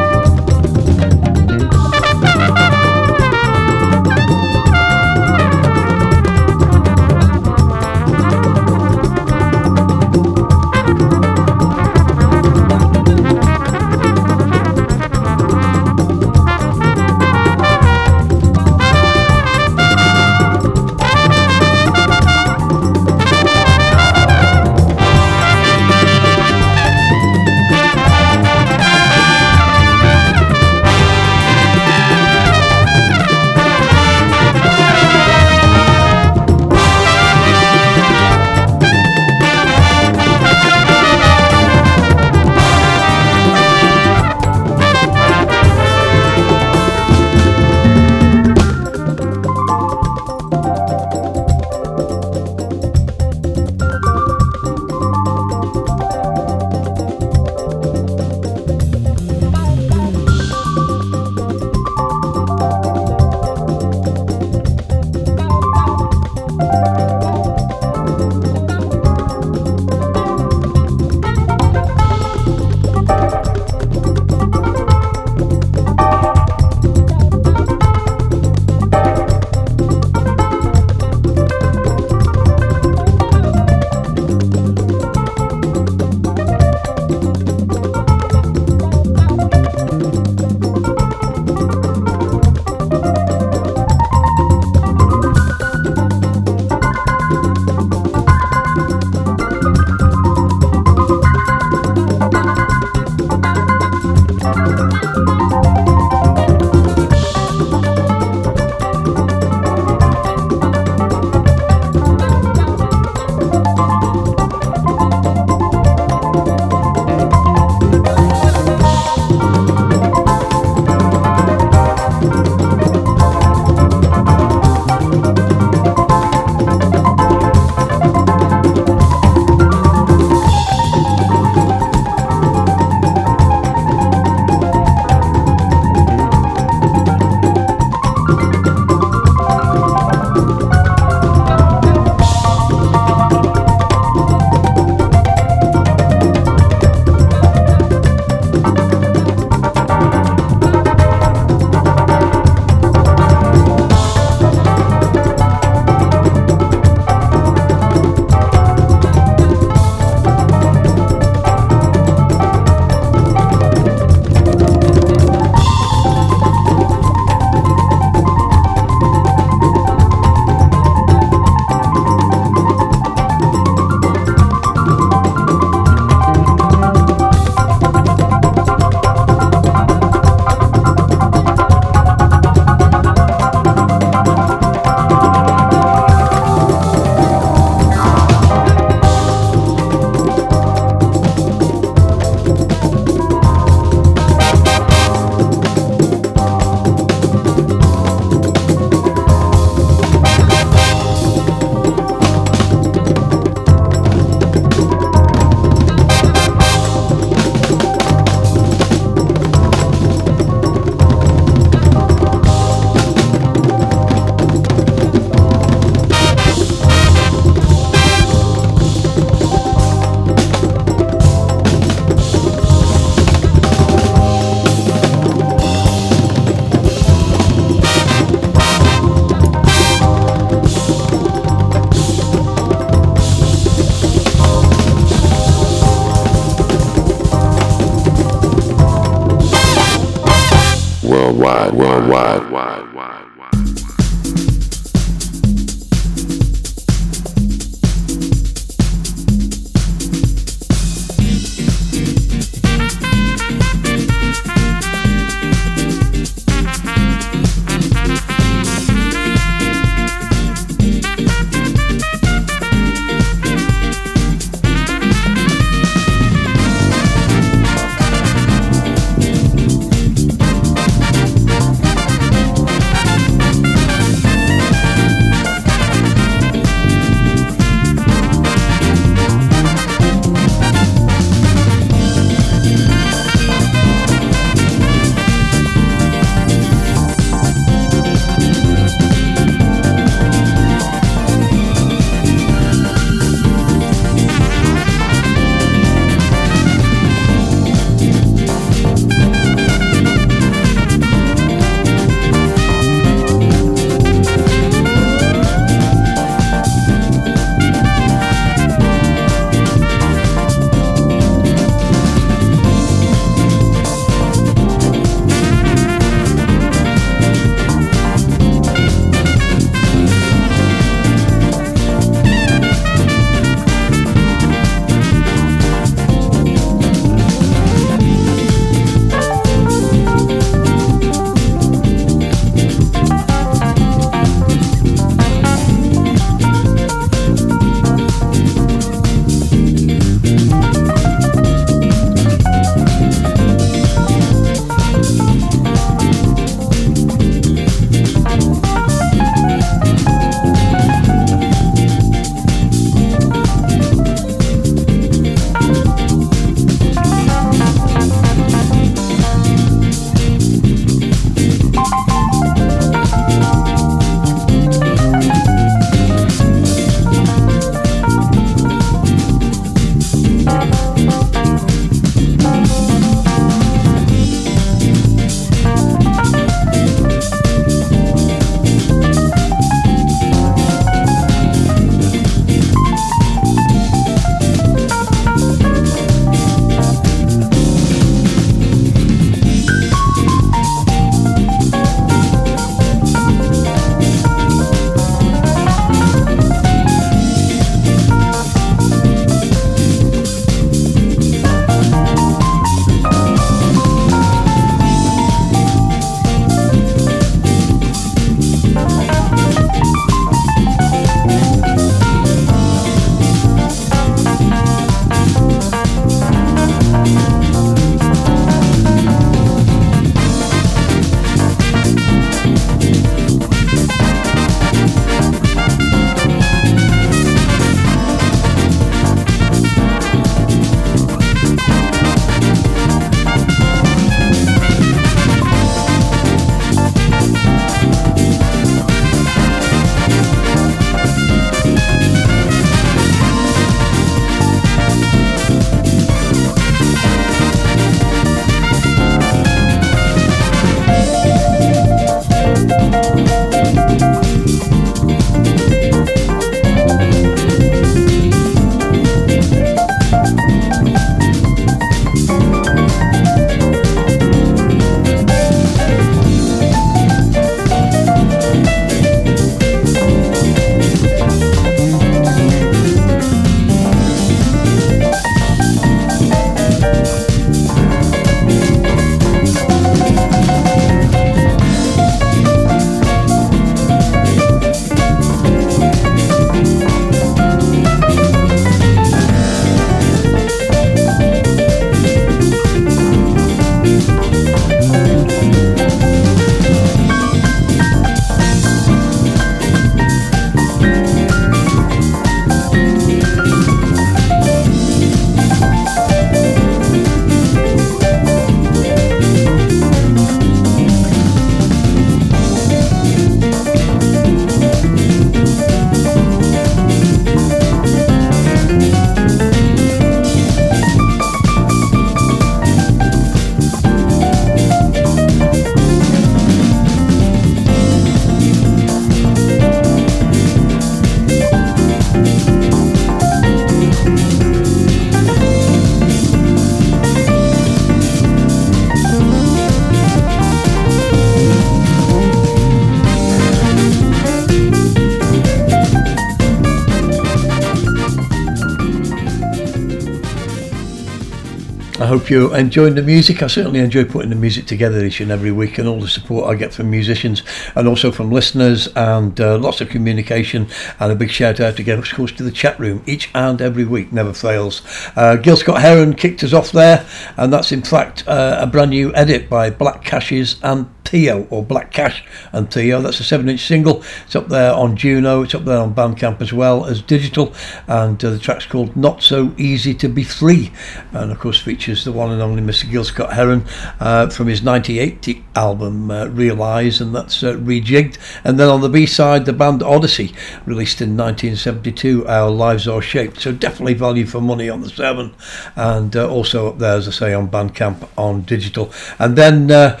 [552.34, 553.44] You're enjoying the music.
[553.44, 556.50] I certainly enjoy putting the music together each and every week and all the support
[556.50, 557.44] I get from musicians
[557.76, 560.66] and also from listeners and uh, lots of communication.
[560.98, 563.84] And a big shout out again, of course, to the chat room each and every
[563.84, 564.82] week, never fails.
[565.14, 567.06] Uh, Gil Scott Heron kicked us off there,
[567.36, 571.62] and that's in fact uh, a brand new edit by Black Cashes and Theo, or
[571.62, 573.00] Black Cash and Theo.
[573.00, 574.02] That's a 7 inch single.
[574.24, 577.54] It's up there on Juno, it's up there on Bandcamp as well as digital,
[577.86, 580.72] and uh, the track's called Not So Easy to Be Free,
[581.12, 582.90] and of course features the one and only Mr.
[582.90, 583.64] Gil Scott Heron
[584.00, 588.18] uh, from his 1980 album uh, Real Eyes, and that's uh, rejigged.
[588.44, 590.34] And then on the B side, the band Odyssey,
[590.66, 593.40] released in 1972, Our Lives Are Shaped.
[593.40, 595.34] So definitely value for money on the 7,
[595.76, 598.92] and uh, also up there, as I say, on Bandcamp on digital.
[599.18, 600.00] And then uh,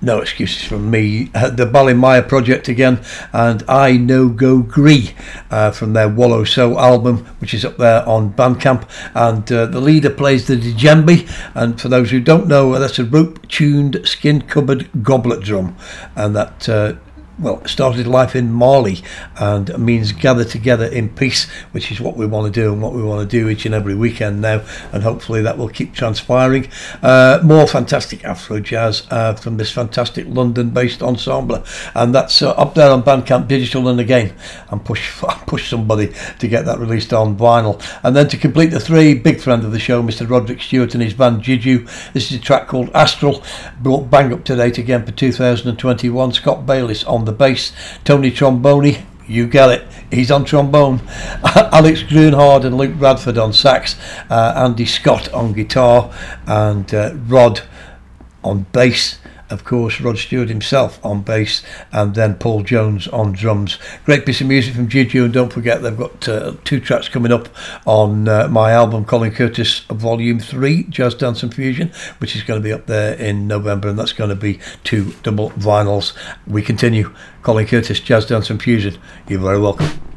[0.00, 1.30] no excuses from me.
[1.34, 3.00] Uh, the Balimaya project again,
[3.32, 5.14] and I No Go Gree
[5.50, 8.88] uh, from their Wolo So album, which is up there on Bandcamp.
[9.14, 13.04] And uh, the leader plays the djembe, and for those who don't know, that's a
[13.04, 15.76] rope tuned, skin covered goblet drum,
[16.14, 16.68] and that.
[16.68, 16.94] Uh,
[17.38, 19.02] well, started life in Mali
[19.38, 22.94] and means gather together in peace, which is what we want to do and what
[22.94, 26.70] we want to do each and every weekend now, and hopefully that will keep transpiring.
[27.02, 31.62] Uh, more fantastic Afro jazz uh, from this fantastic London based ensemble,
[31.94, 34.34] and that's uh, up there on Bandcamp Digital and again,
[34.70, 37.82] and push push somebody to get that released on vinyl.
[38.02, 40.28] And then to complete the three, big friend of the show, Mr.
[40.28, 41.86] Roderick Stewart and his band Juju.
[42.14, 43.44] This is a track called Astral,
[43.80, 46.32] brought bang up to date again for 2021.
[46.32, 47.72] Scott Bayliss on the bass,
[48.04, 51.00] Tony Tromboni, you get it, he's on trombone,
[51.44, 53.96] Alex Grunhard and Luke Bradford on sax,
[54.30, 56.12] uh, Andy Scott on guitar,
[56.46, 57.62] and uh, Rod
[58.42, 59.18] on bass.
[59.48, 61.62] Of course, Rod Stewart himself on bass,
[61.92, 63.78] and then Paul Jones on drums.
[64.04, 67.32] Great piece of music from Juju, and don't forget they've got uh, two tracks coming
[67.32, 67.48] up
[67.86, 72.60] on uh, my album, Colin Curtis Volume 3, Jazz Dance and Fusion, which is going
[72.60, 76.12] to be up there in November, and that's going to be two double vinyls.
[76.46, 77.14] We continue.
[77.42, 78.98] Colin Curtis, Jazz Dance and Fusion.
[79.28, 80.15] You're very welcome.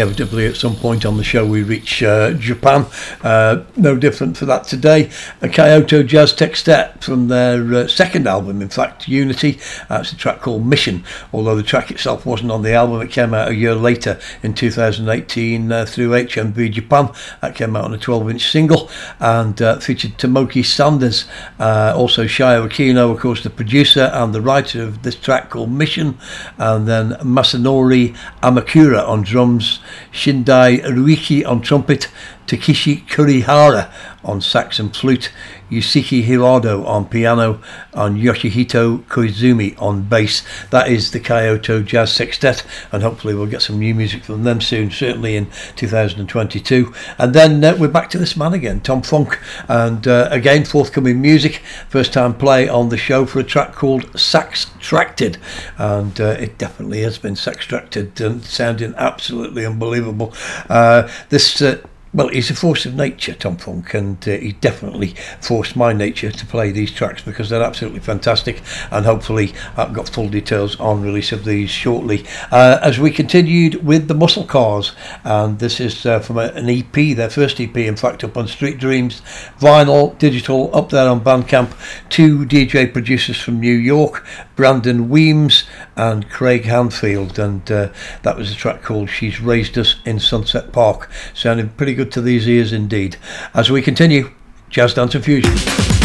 [0.00, 2.86] Inevitably at some point on the show we reach uh, Japan.
[3.22, 5.10] Uh, no different for that today.
[5.42, 9.58] A Kyoto Jazz Sextet from their uh, second album, in fact, Unity.
[9.90, 11.04] It's a track called Mission,
[11.34, 13.02] although the track itself wasn't on the album.
[13.02, 17.10] It came out a year later in 2018 uh, through HMV Japan.
[17.42, 18.88] That came out on a 12 inch single
[19.18, 21.26] and uh, featured Tomoki Sanders,
[21.58, 25.70] uh, also Shuya Okino, of course, the producer and the writer of this track called
[25.70, 26.16] Mission,
[26.56, 29.80] and then Masanori Amakura on drums,
[30.12, 32.08] Shinpei Ruike on trumpet,
[32.46, 33.92] Takeshi Kurihara
[34.24, 35.30] on sax and flute,
[35.70, 37.60] Yusuke Hirado on piano,
[37.92, 40.42] and Yoshihito Koizumi on bass.
[40.70, 44.60] That is the Kyoto Jazz Sextet, and hopefully we'll get some new music from them
[44.60, 46.92] soon, certainly in 2022.
[47.18, 51.20] And then uh, we're back to this man again, Tom Funk, and uh, again forthcoming
[51.20, 51.62] music.
[51.88, 55.38] First time play on the show for a track called Sax Tracted,
[55.78, 60.32] and uh, it definitely has been saxtracted and sounding absolutely unbelievable.
[60.68, 61.80] Uh, this uh,
[62.12, 66.32] well, he's a force of nature, Tom Funk, and uh, he definitely forced my nature
[66.32, 68.62] to play these tracks because they're absolutely fantastic.
[68.90, 72.26] And hopefully, I've got full details on release of these shortly.
[72.50, 76.68] Uh, as we continued with the Muscle Cars, and this is uh, from a, an
[76.68, 79.22] EP, their first EP, in fact, up on Street Dreams,
[79.60, 81.72] vinyl, digital, up there on Bandcamp.
[82.08, 85.64] Two DJ producers from New York, Brandon Weems
[86.00, 87.90] and Craig Hanfield, and uh,
[88.22, 92.22] that was a track called "She's Raised Us in Sunset Park," sounding pretty good to
[92.22, 93.16] these ears indeed.
[93.52, 94.30] As we continue,
[94.70, 95.99] Jazz Dance and Fusion.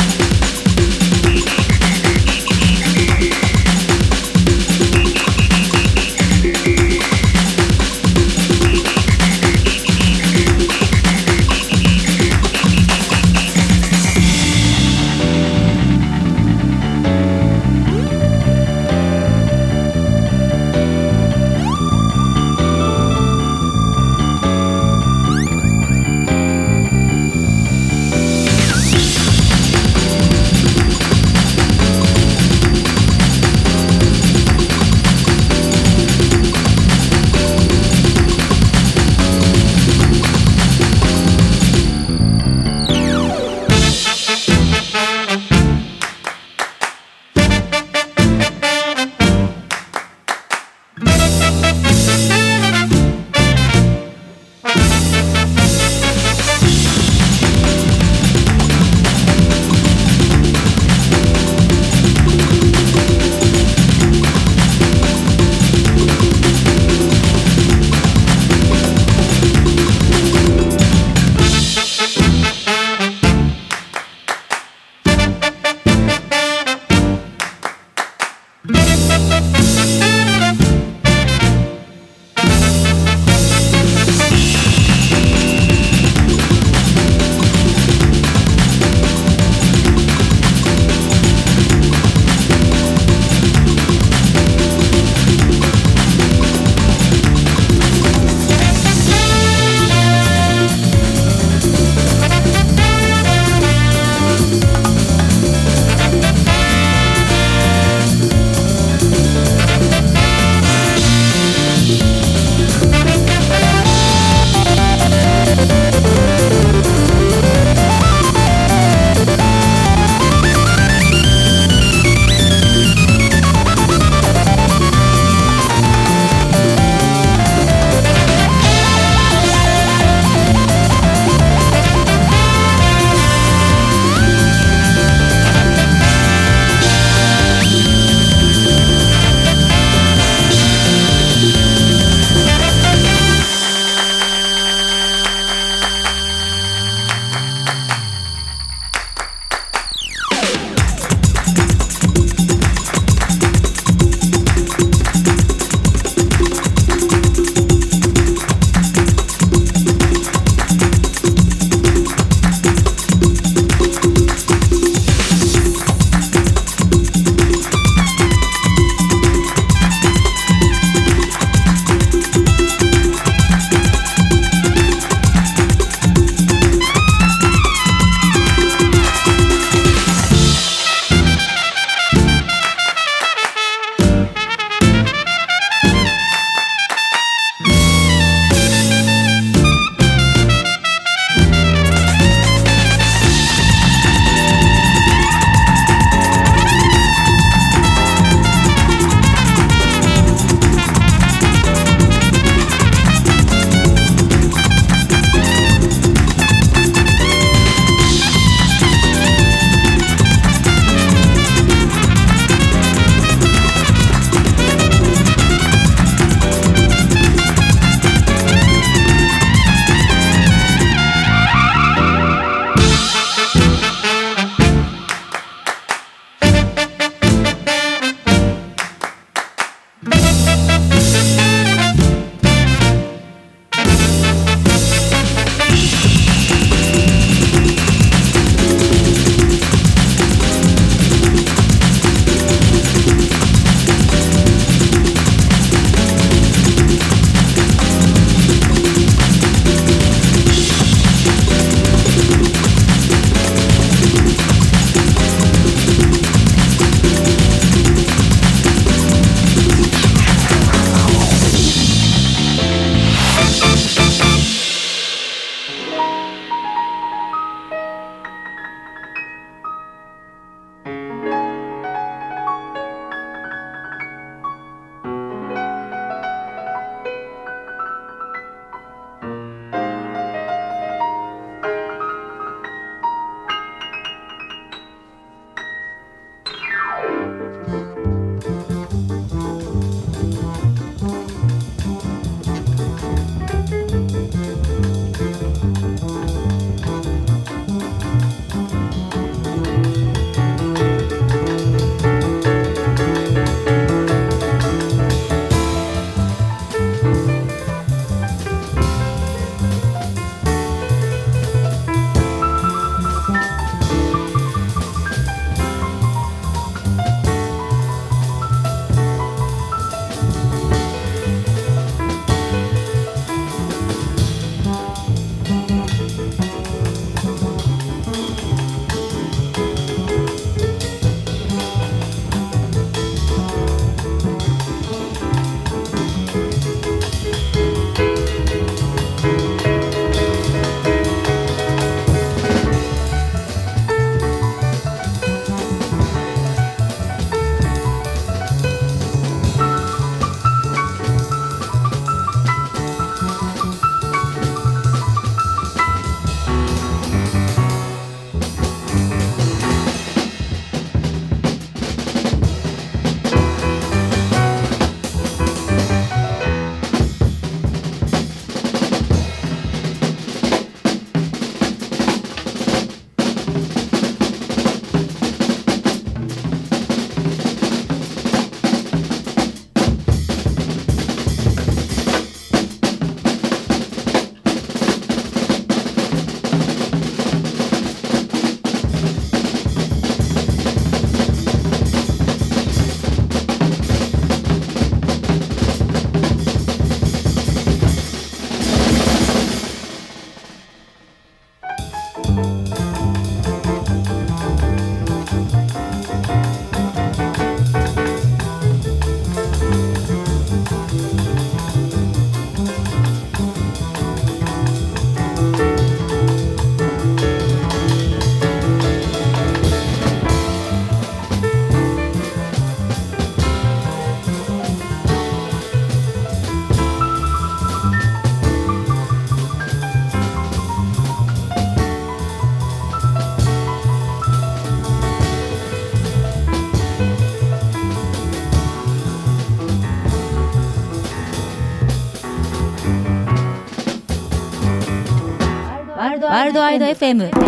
[446.60, 447.45] ワイド FM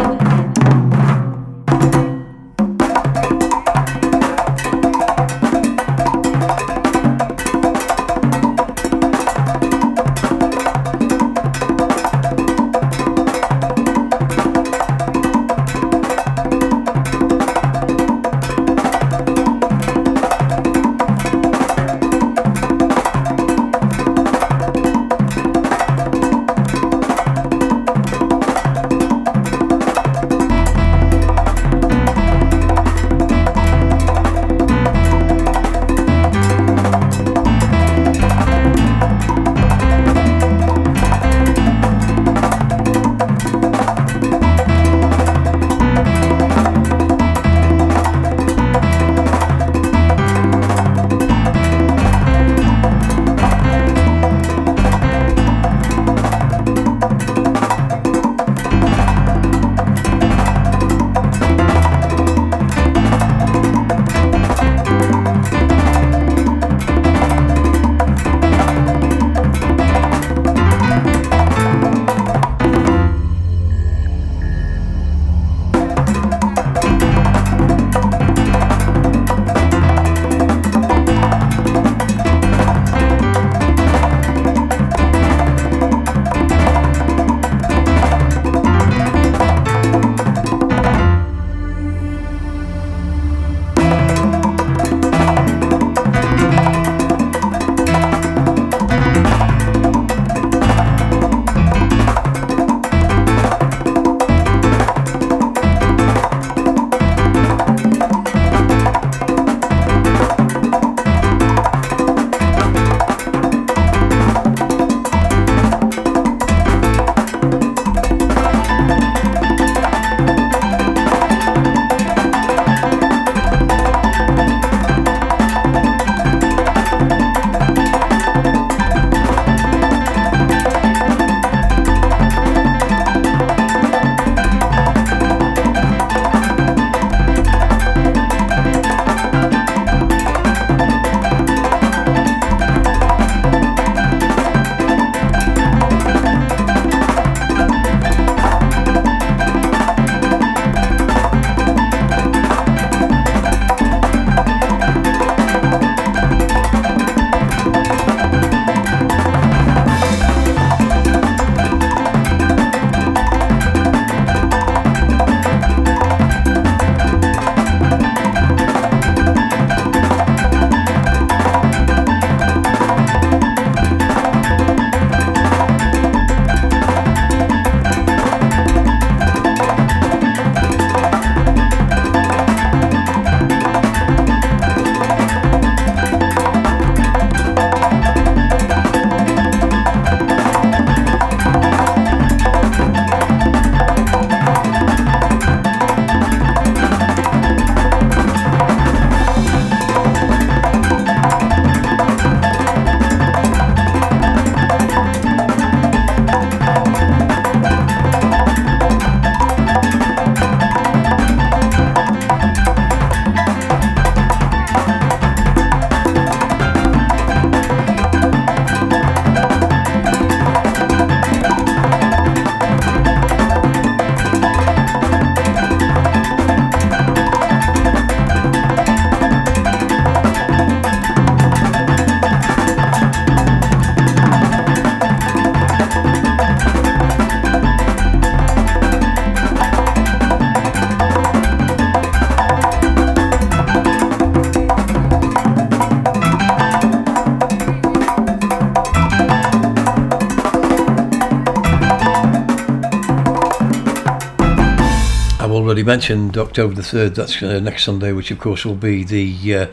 [255.78, 259.54] already mentioned October the 3rd, that's uh, next Sunday, which of course will be the
[259.54, 259.66] uh,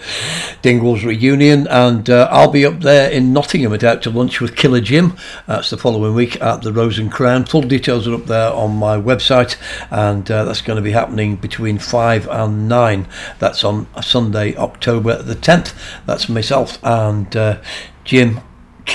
[0.60, 1.66] Dingwalls reunion.
[1.68, 5.16] And uh, I'll be up there in Nottingham at Out to Lunch with Killer Jim.
[5.47, 7.47] That's the following week at the Rose and Crown.
[7.47, 9.57] Full details are up there on my website,
[9.91, 13.08] and uh, that's going to be happening between 5 and 9.
[13.39, 15.74] That's on Sunday, October the 10th.
[16.05, 17.62] That's myself and uh,
[18.05, 18.42] Jim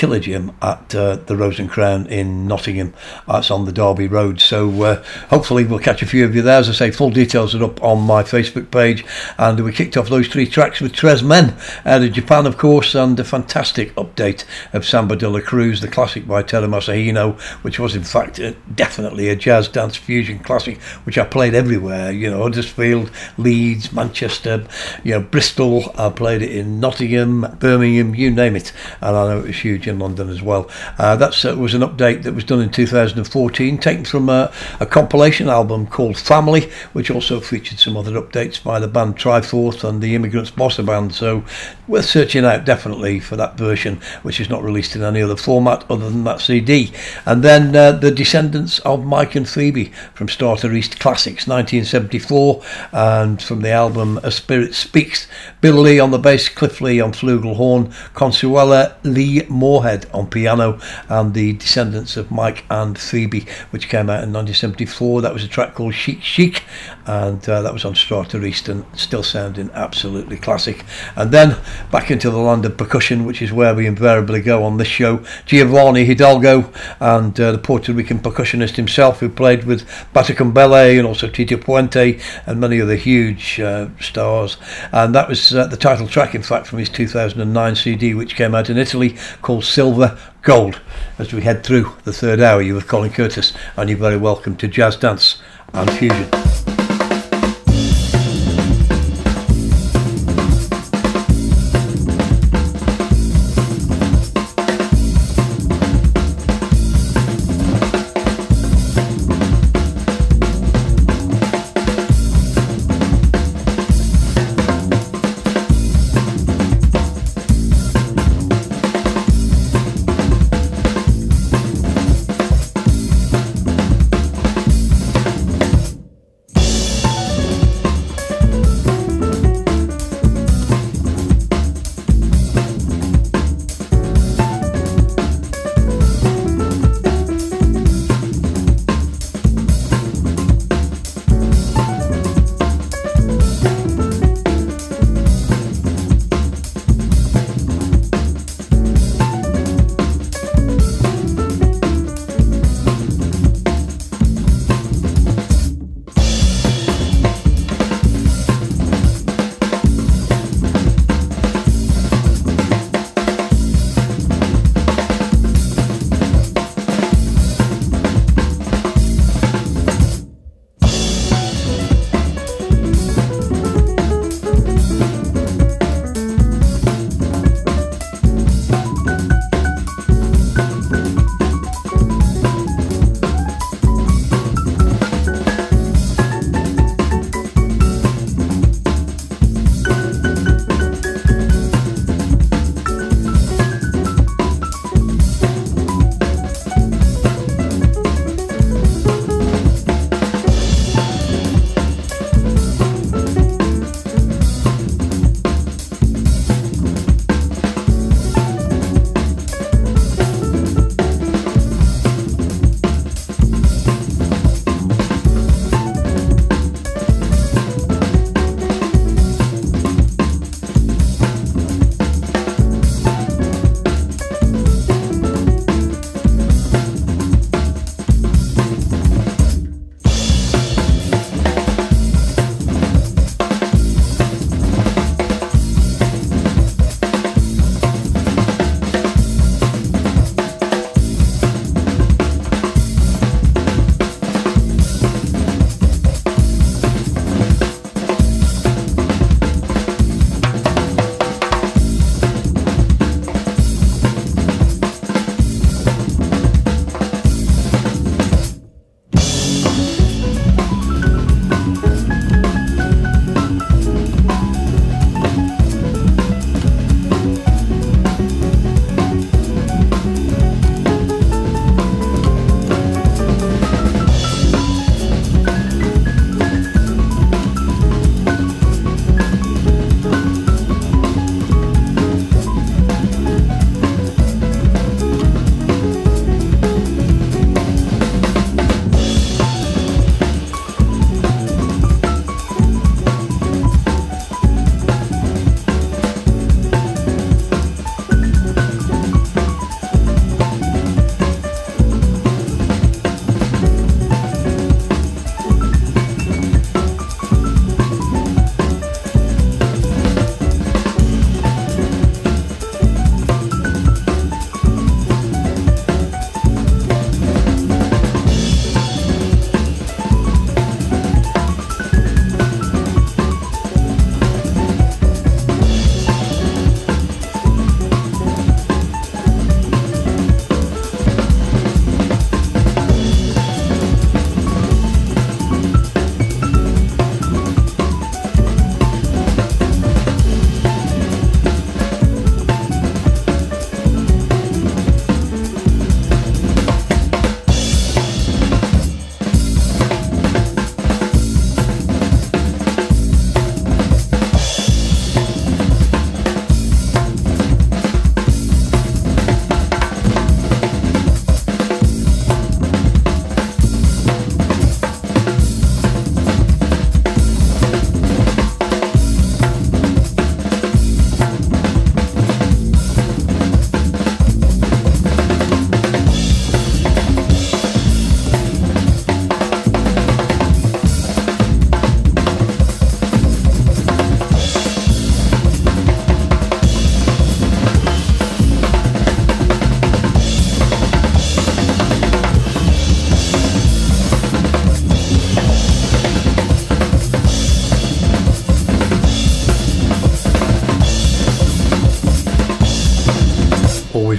[0.00, 2.94] killer Jim at uh, the Rose and Crown in Nottingham.
[3.28, 4.40] That's on the Derby Road.
[4.40, 6.58] So uh, hopefully we'll catch a few of you there.
[6.58, 9.04] As I say, full details are up on my Facebook page.
[9.36, 11.54] And we kicked off those three tracks with Tres Men
[11.84, 15.88] out of Japan, of course, and a fantastic update of Samba de la Cruz, the
[15.88, 20.80] classic by Terumasa Hino, which was in fact uh, definitely a jazz dance fusion classic,
[21.04, 22.10] which I played everywhere.
[22.10, 24.66] You know, Huddersfield, Leeds, Manchester,
[25.02, 25.92] you know, Bristol.
[25.96, 28.72] I played it in Nottingham, Birmingham, you name it.
[29.00, 30.70] And I know it was huge in London as well.
[30.98, 34.86] Uh, that uh, was an update that was done in 2014, taken from a, a,
[34.86, 40.02] compilation album called Family, which also featured some other updates by the band Triforce and
[40.02, 41.14] the Immigrants Bossa Band.
[41.14, 41.44] So
[41.90, 45.84] worth searching out definitely for that version, which is not released in any other format
[45.90, 46.92] other than that CD.
[47.26, 52.62] And then uh, the Descendants of Mike and Phoebe from Strata-East Classics 1974,
[52.92, 55.26] and from the album A Spirit Speaks,
[55.60, 60.78] Bill Lee on the bass, Cliff Lee on flugelhorn, Consuela Lee Moorhead on piano,
[61.08, 65.22] and the Descendants of Mike and Phoebe, which came out in 1974.
[65.22, 66.62] That was a track called Chic Chic,
[67.06, 70.84] and uh, that was on Strata-East and still sounding absolutely classic.
[71.16, 71.56] And then
[71.90, 75.24] back into the land of percussion, which is where we invariably go on this show.
[75.46, 81.28] Giovanni Hidalgo and uh, the Puerto Rican percussionist himself, who played with Batacumbele and also
[81.28, 84.56] Tito Puente and many other huge uh, stars.
[84.92, 88.54] And that was uh, the title track, in fact, from his 2009 CD, which came
[88.54, 90.80] out in Italy, called Silver Gold.
[91.18, 94.56] As we head through the third hour, you with Colin Curtis, and you're very welcome
[94.56, 95.40] to Jazz Dance
[95.72, 96.69] and Fusion.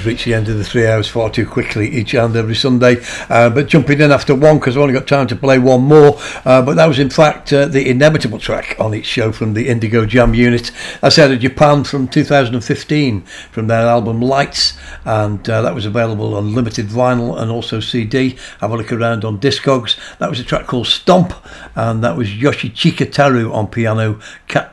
[0.02, 2.98] Always reach the end of the three hours far too quickly each and every Sunday.
[3.30, 6.18] Uh, but jumping in after one because I've only got time to play one more.
[6.44, 9.68] Uh, but that was in fact uh, the inevitable track on each show from the
[9.68, 10.72] Indigo Jam unit.
[11.02, 13.22] That's out of Japan from 2015
[13.52, 18.38] from their album Lights, and uh, that was available on limited vinyl and also CD.
[18.60, 19.98] Have a look around on Discogs.
[20.18, 21.32] That was a track called Stomp,
[21.76, 24.20] and that was Yoshichika Tarue on piano.
[24.48, 24.71] Kat-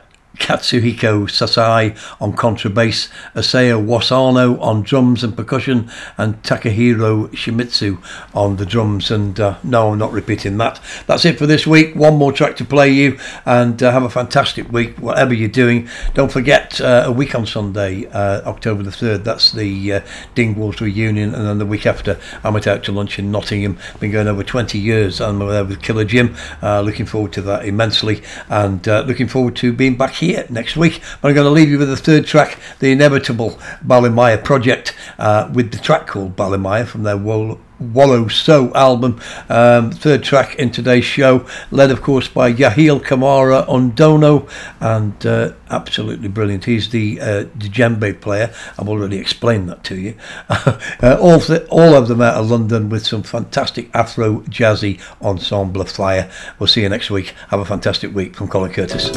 [0.59, 8.03] Katsuhiko Sasai on contrabass, Isao Wasano on drums and percussion, and Takahiro Shimizu
[8.35, 9.09] on the drums.
[9.09, 10.81] And uh, no, I'm not repeating that.
[11.07, 11.95] That's it for this week.
[11.95, 15.87] One more track to play you, and uh, have a fantastic week, whatever you're doing.
[16.13, 20.01] Don't forget, uh, a week on Sunday, uh, October the 3rd, that's the uh,
[20.35, 23.77] Dingwalls reunion, and then the week after, I'm Out to Lunch in Nottingham.
[24.01, 25.21] Been going over 20 years.
[25.21, 26.35] and I'm there with Killer Jim.
[26.61, 31.01] Uh, looking forward to that immensely, and looking forward to being back here next week.
[31.21, 33.51] But I'm going to leave you with the third track, the inevitable
[33.85, 39.19] Balimaya project, uh, with the track called Balimaya from their Wall- Wolo So album.
[39.47, 45.53] Um, third track in today's show, led of course by Yahael Camara Onono, and uh,
[45.69, 46.65] absolutely brilliant.
[46.65, 48.53] He's the, uh, the djembe player.
[48.77, 50.15] I've already explained that to you.
[50.49, 55.85] uh, all, of all of them out of London with some fantastic Afro jazzy ensemble
[55.85, 56.29] fire.
[56.59, 57.33] We'll see you next week.
[57.49, 59.09] Have a fantastic week from Colin Curtis.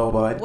[0.00, 0.39] Into worldwide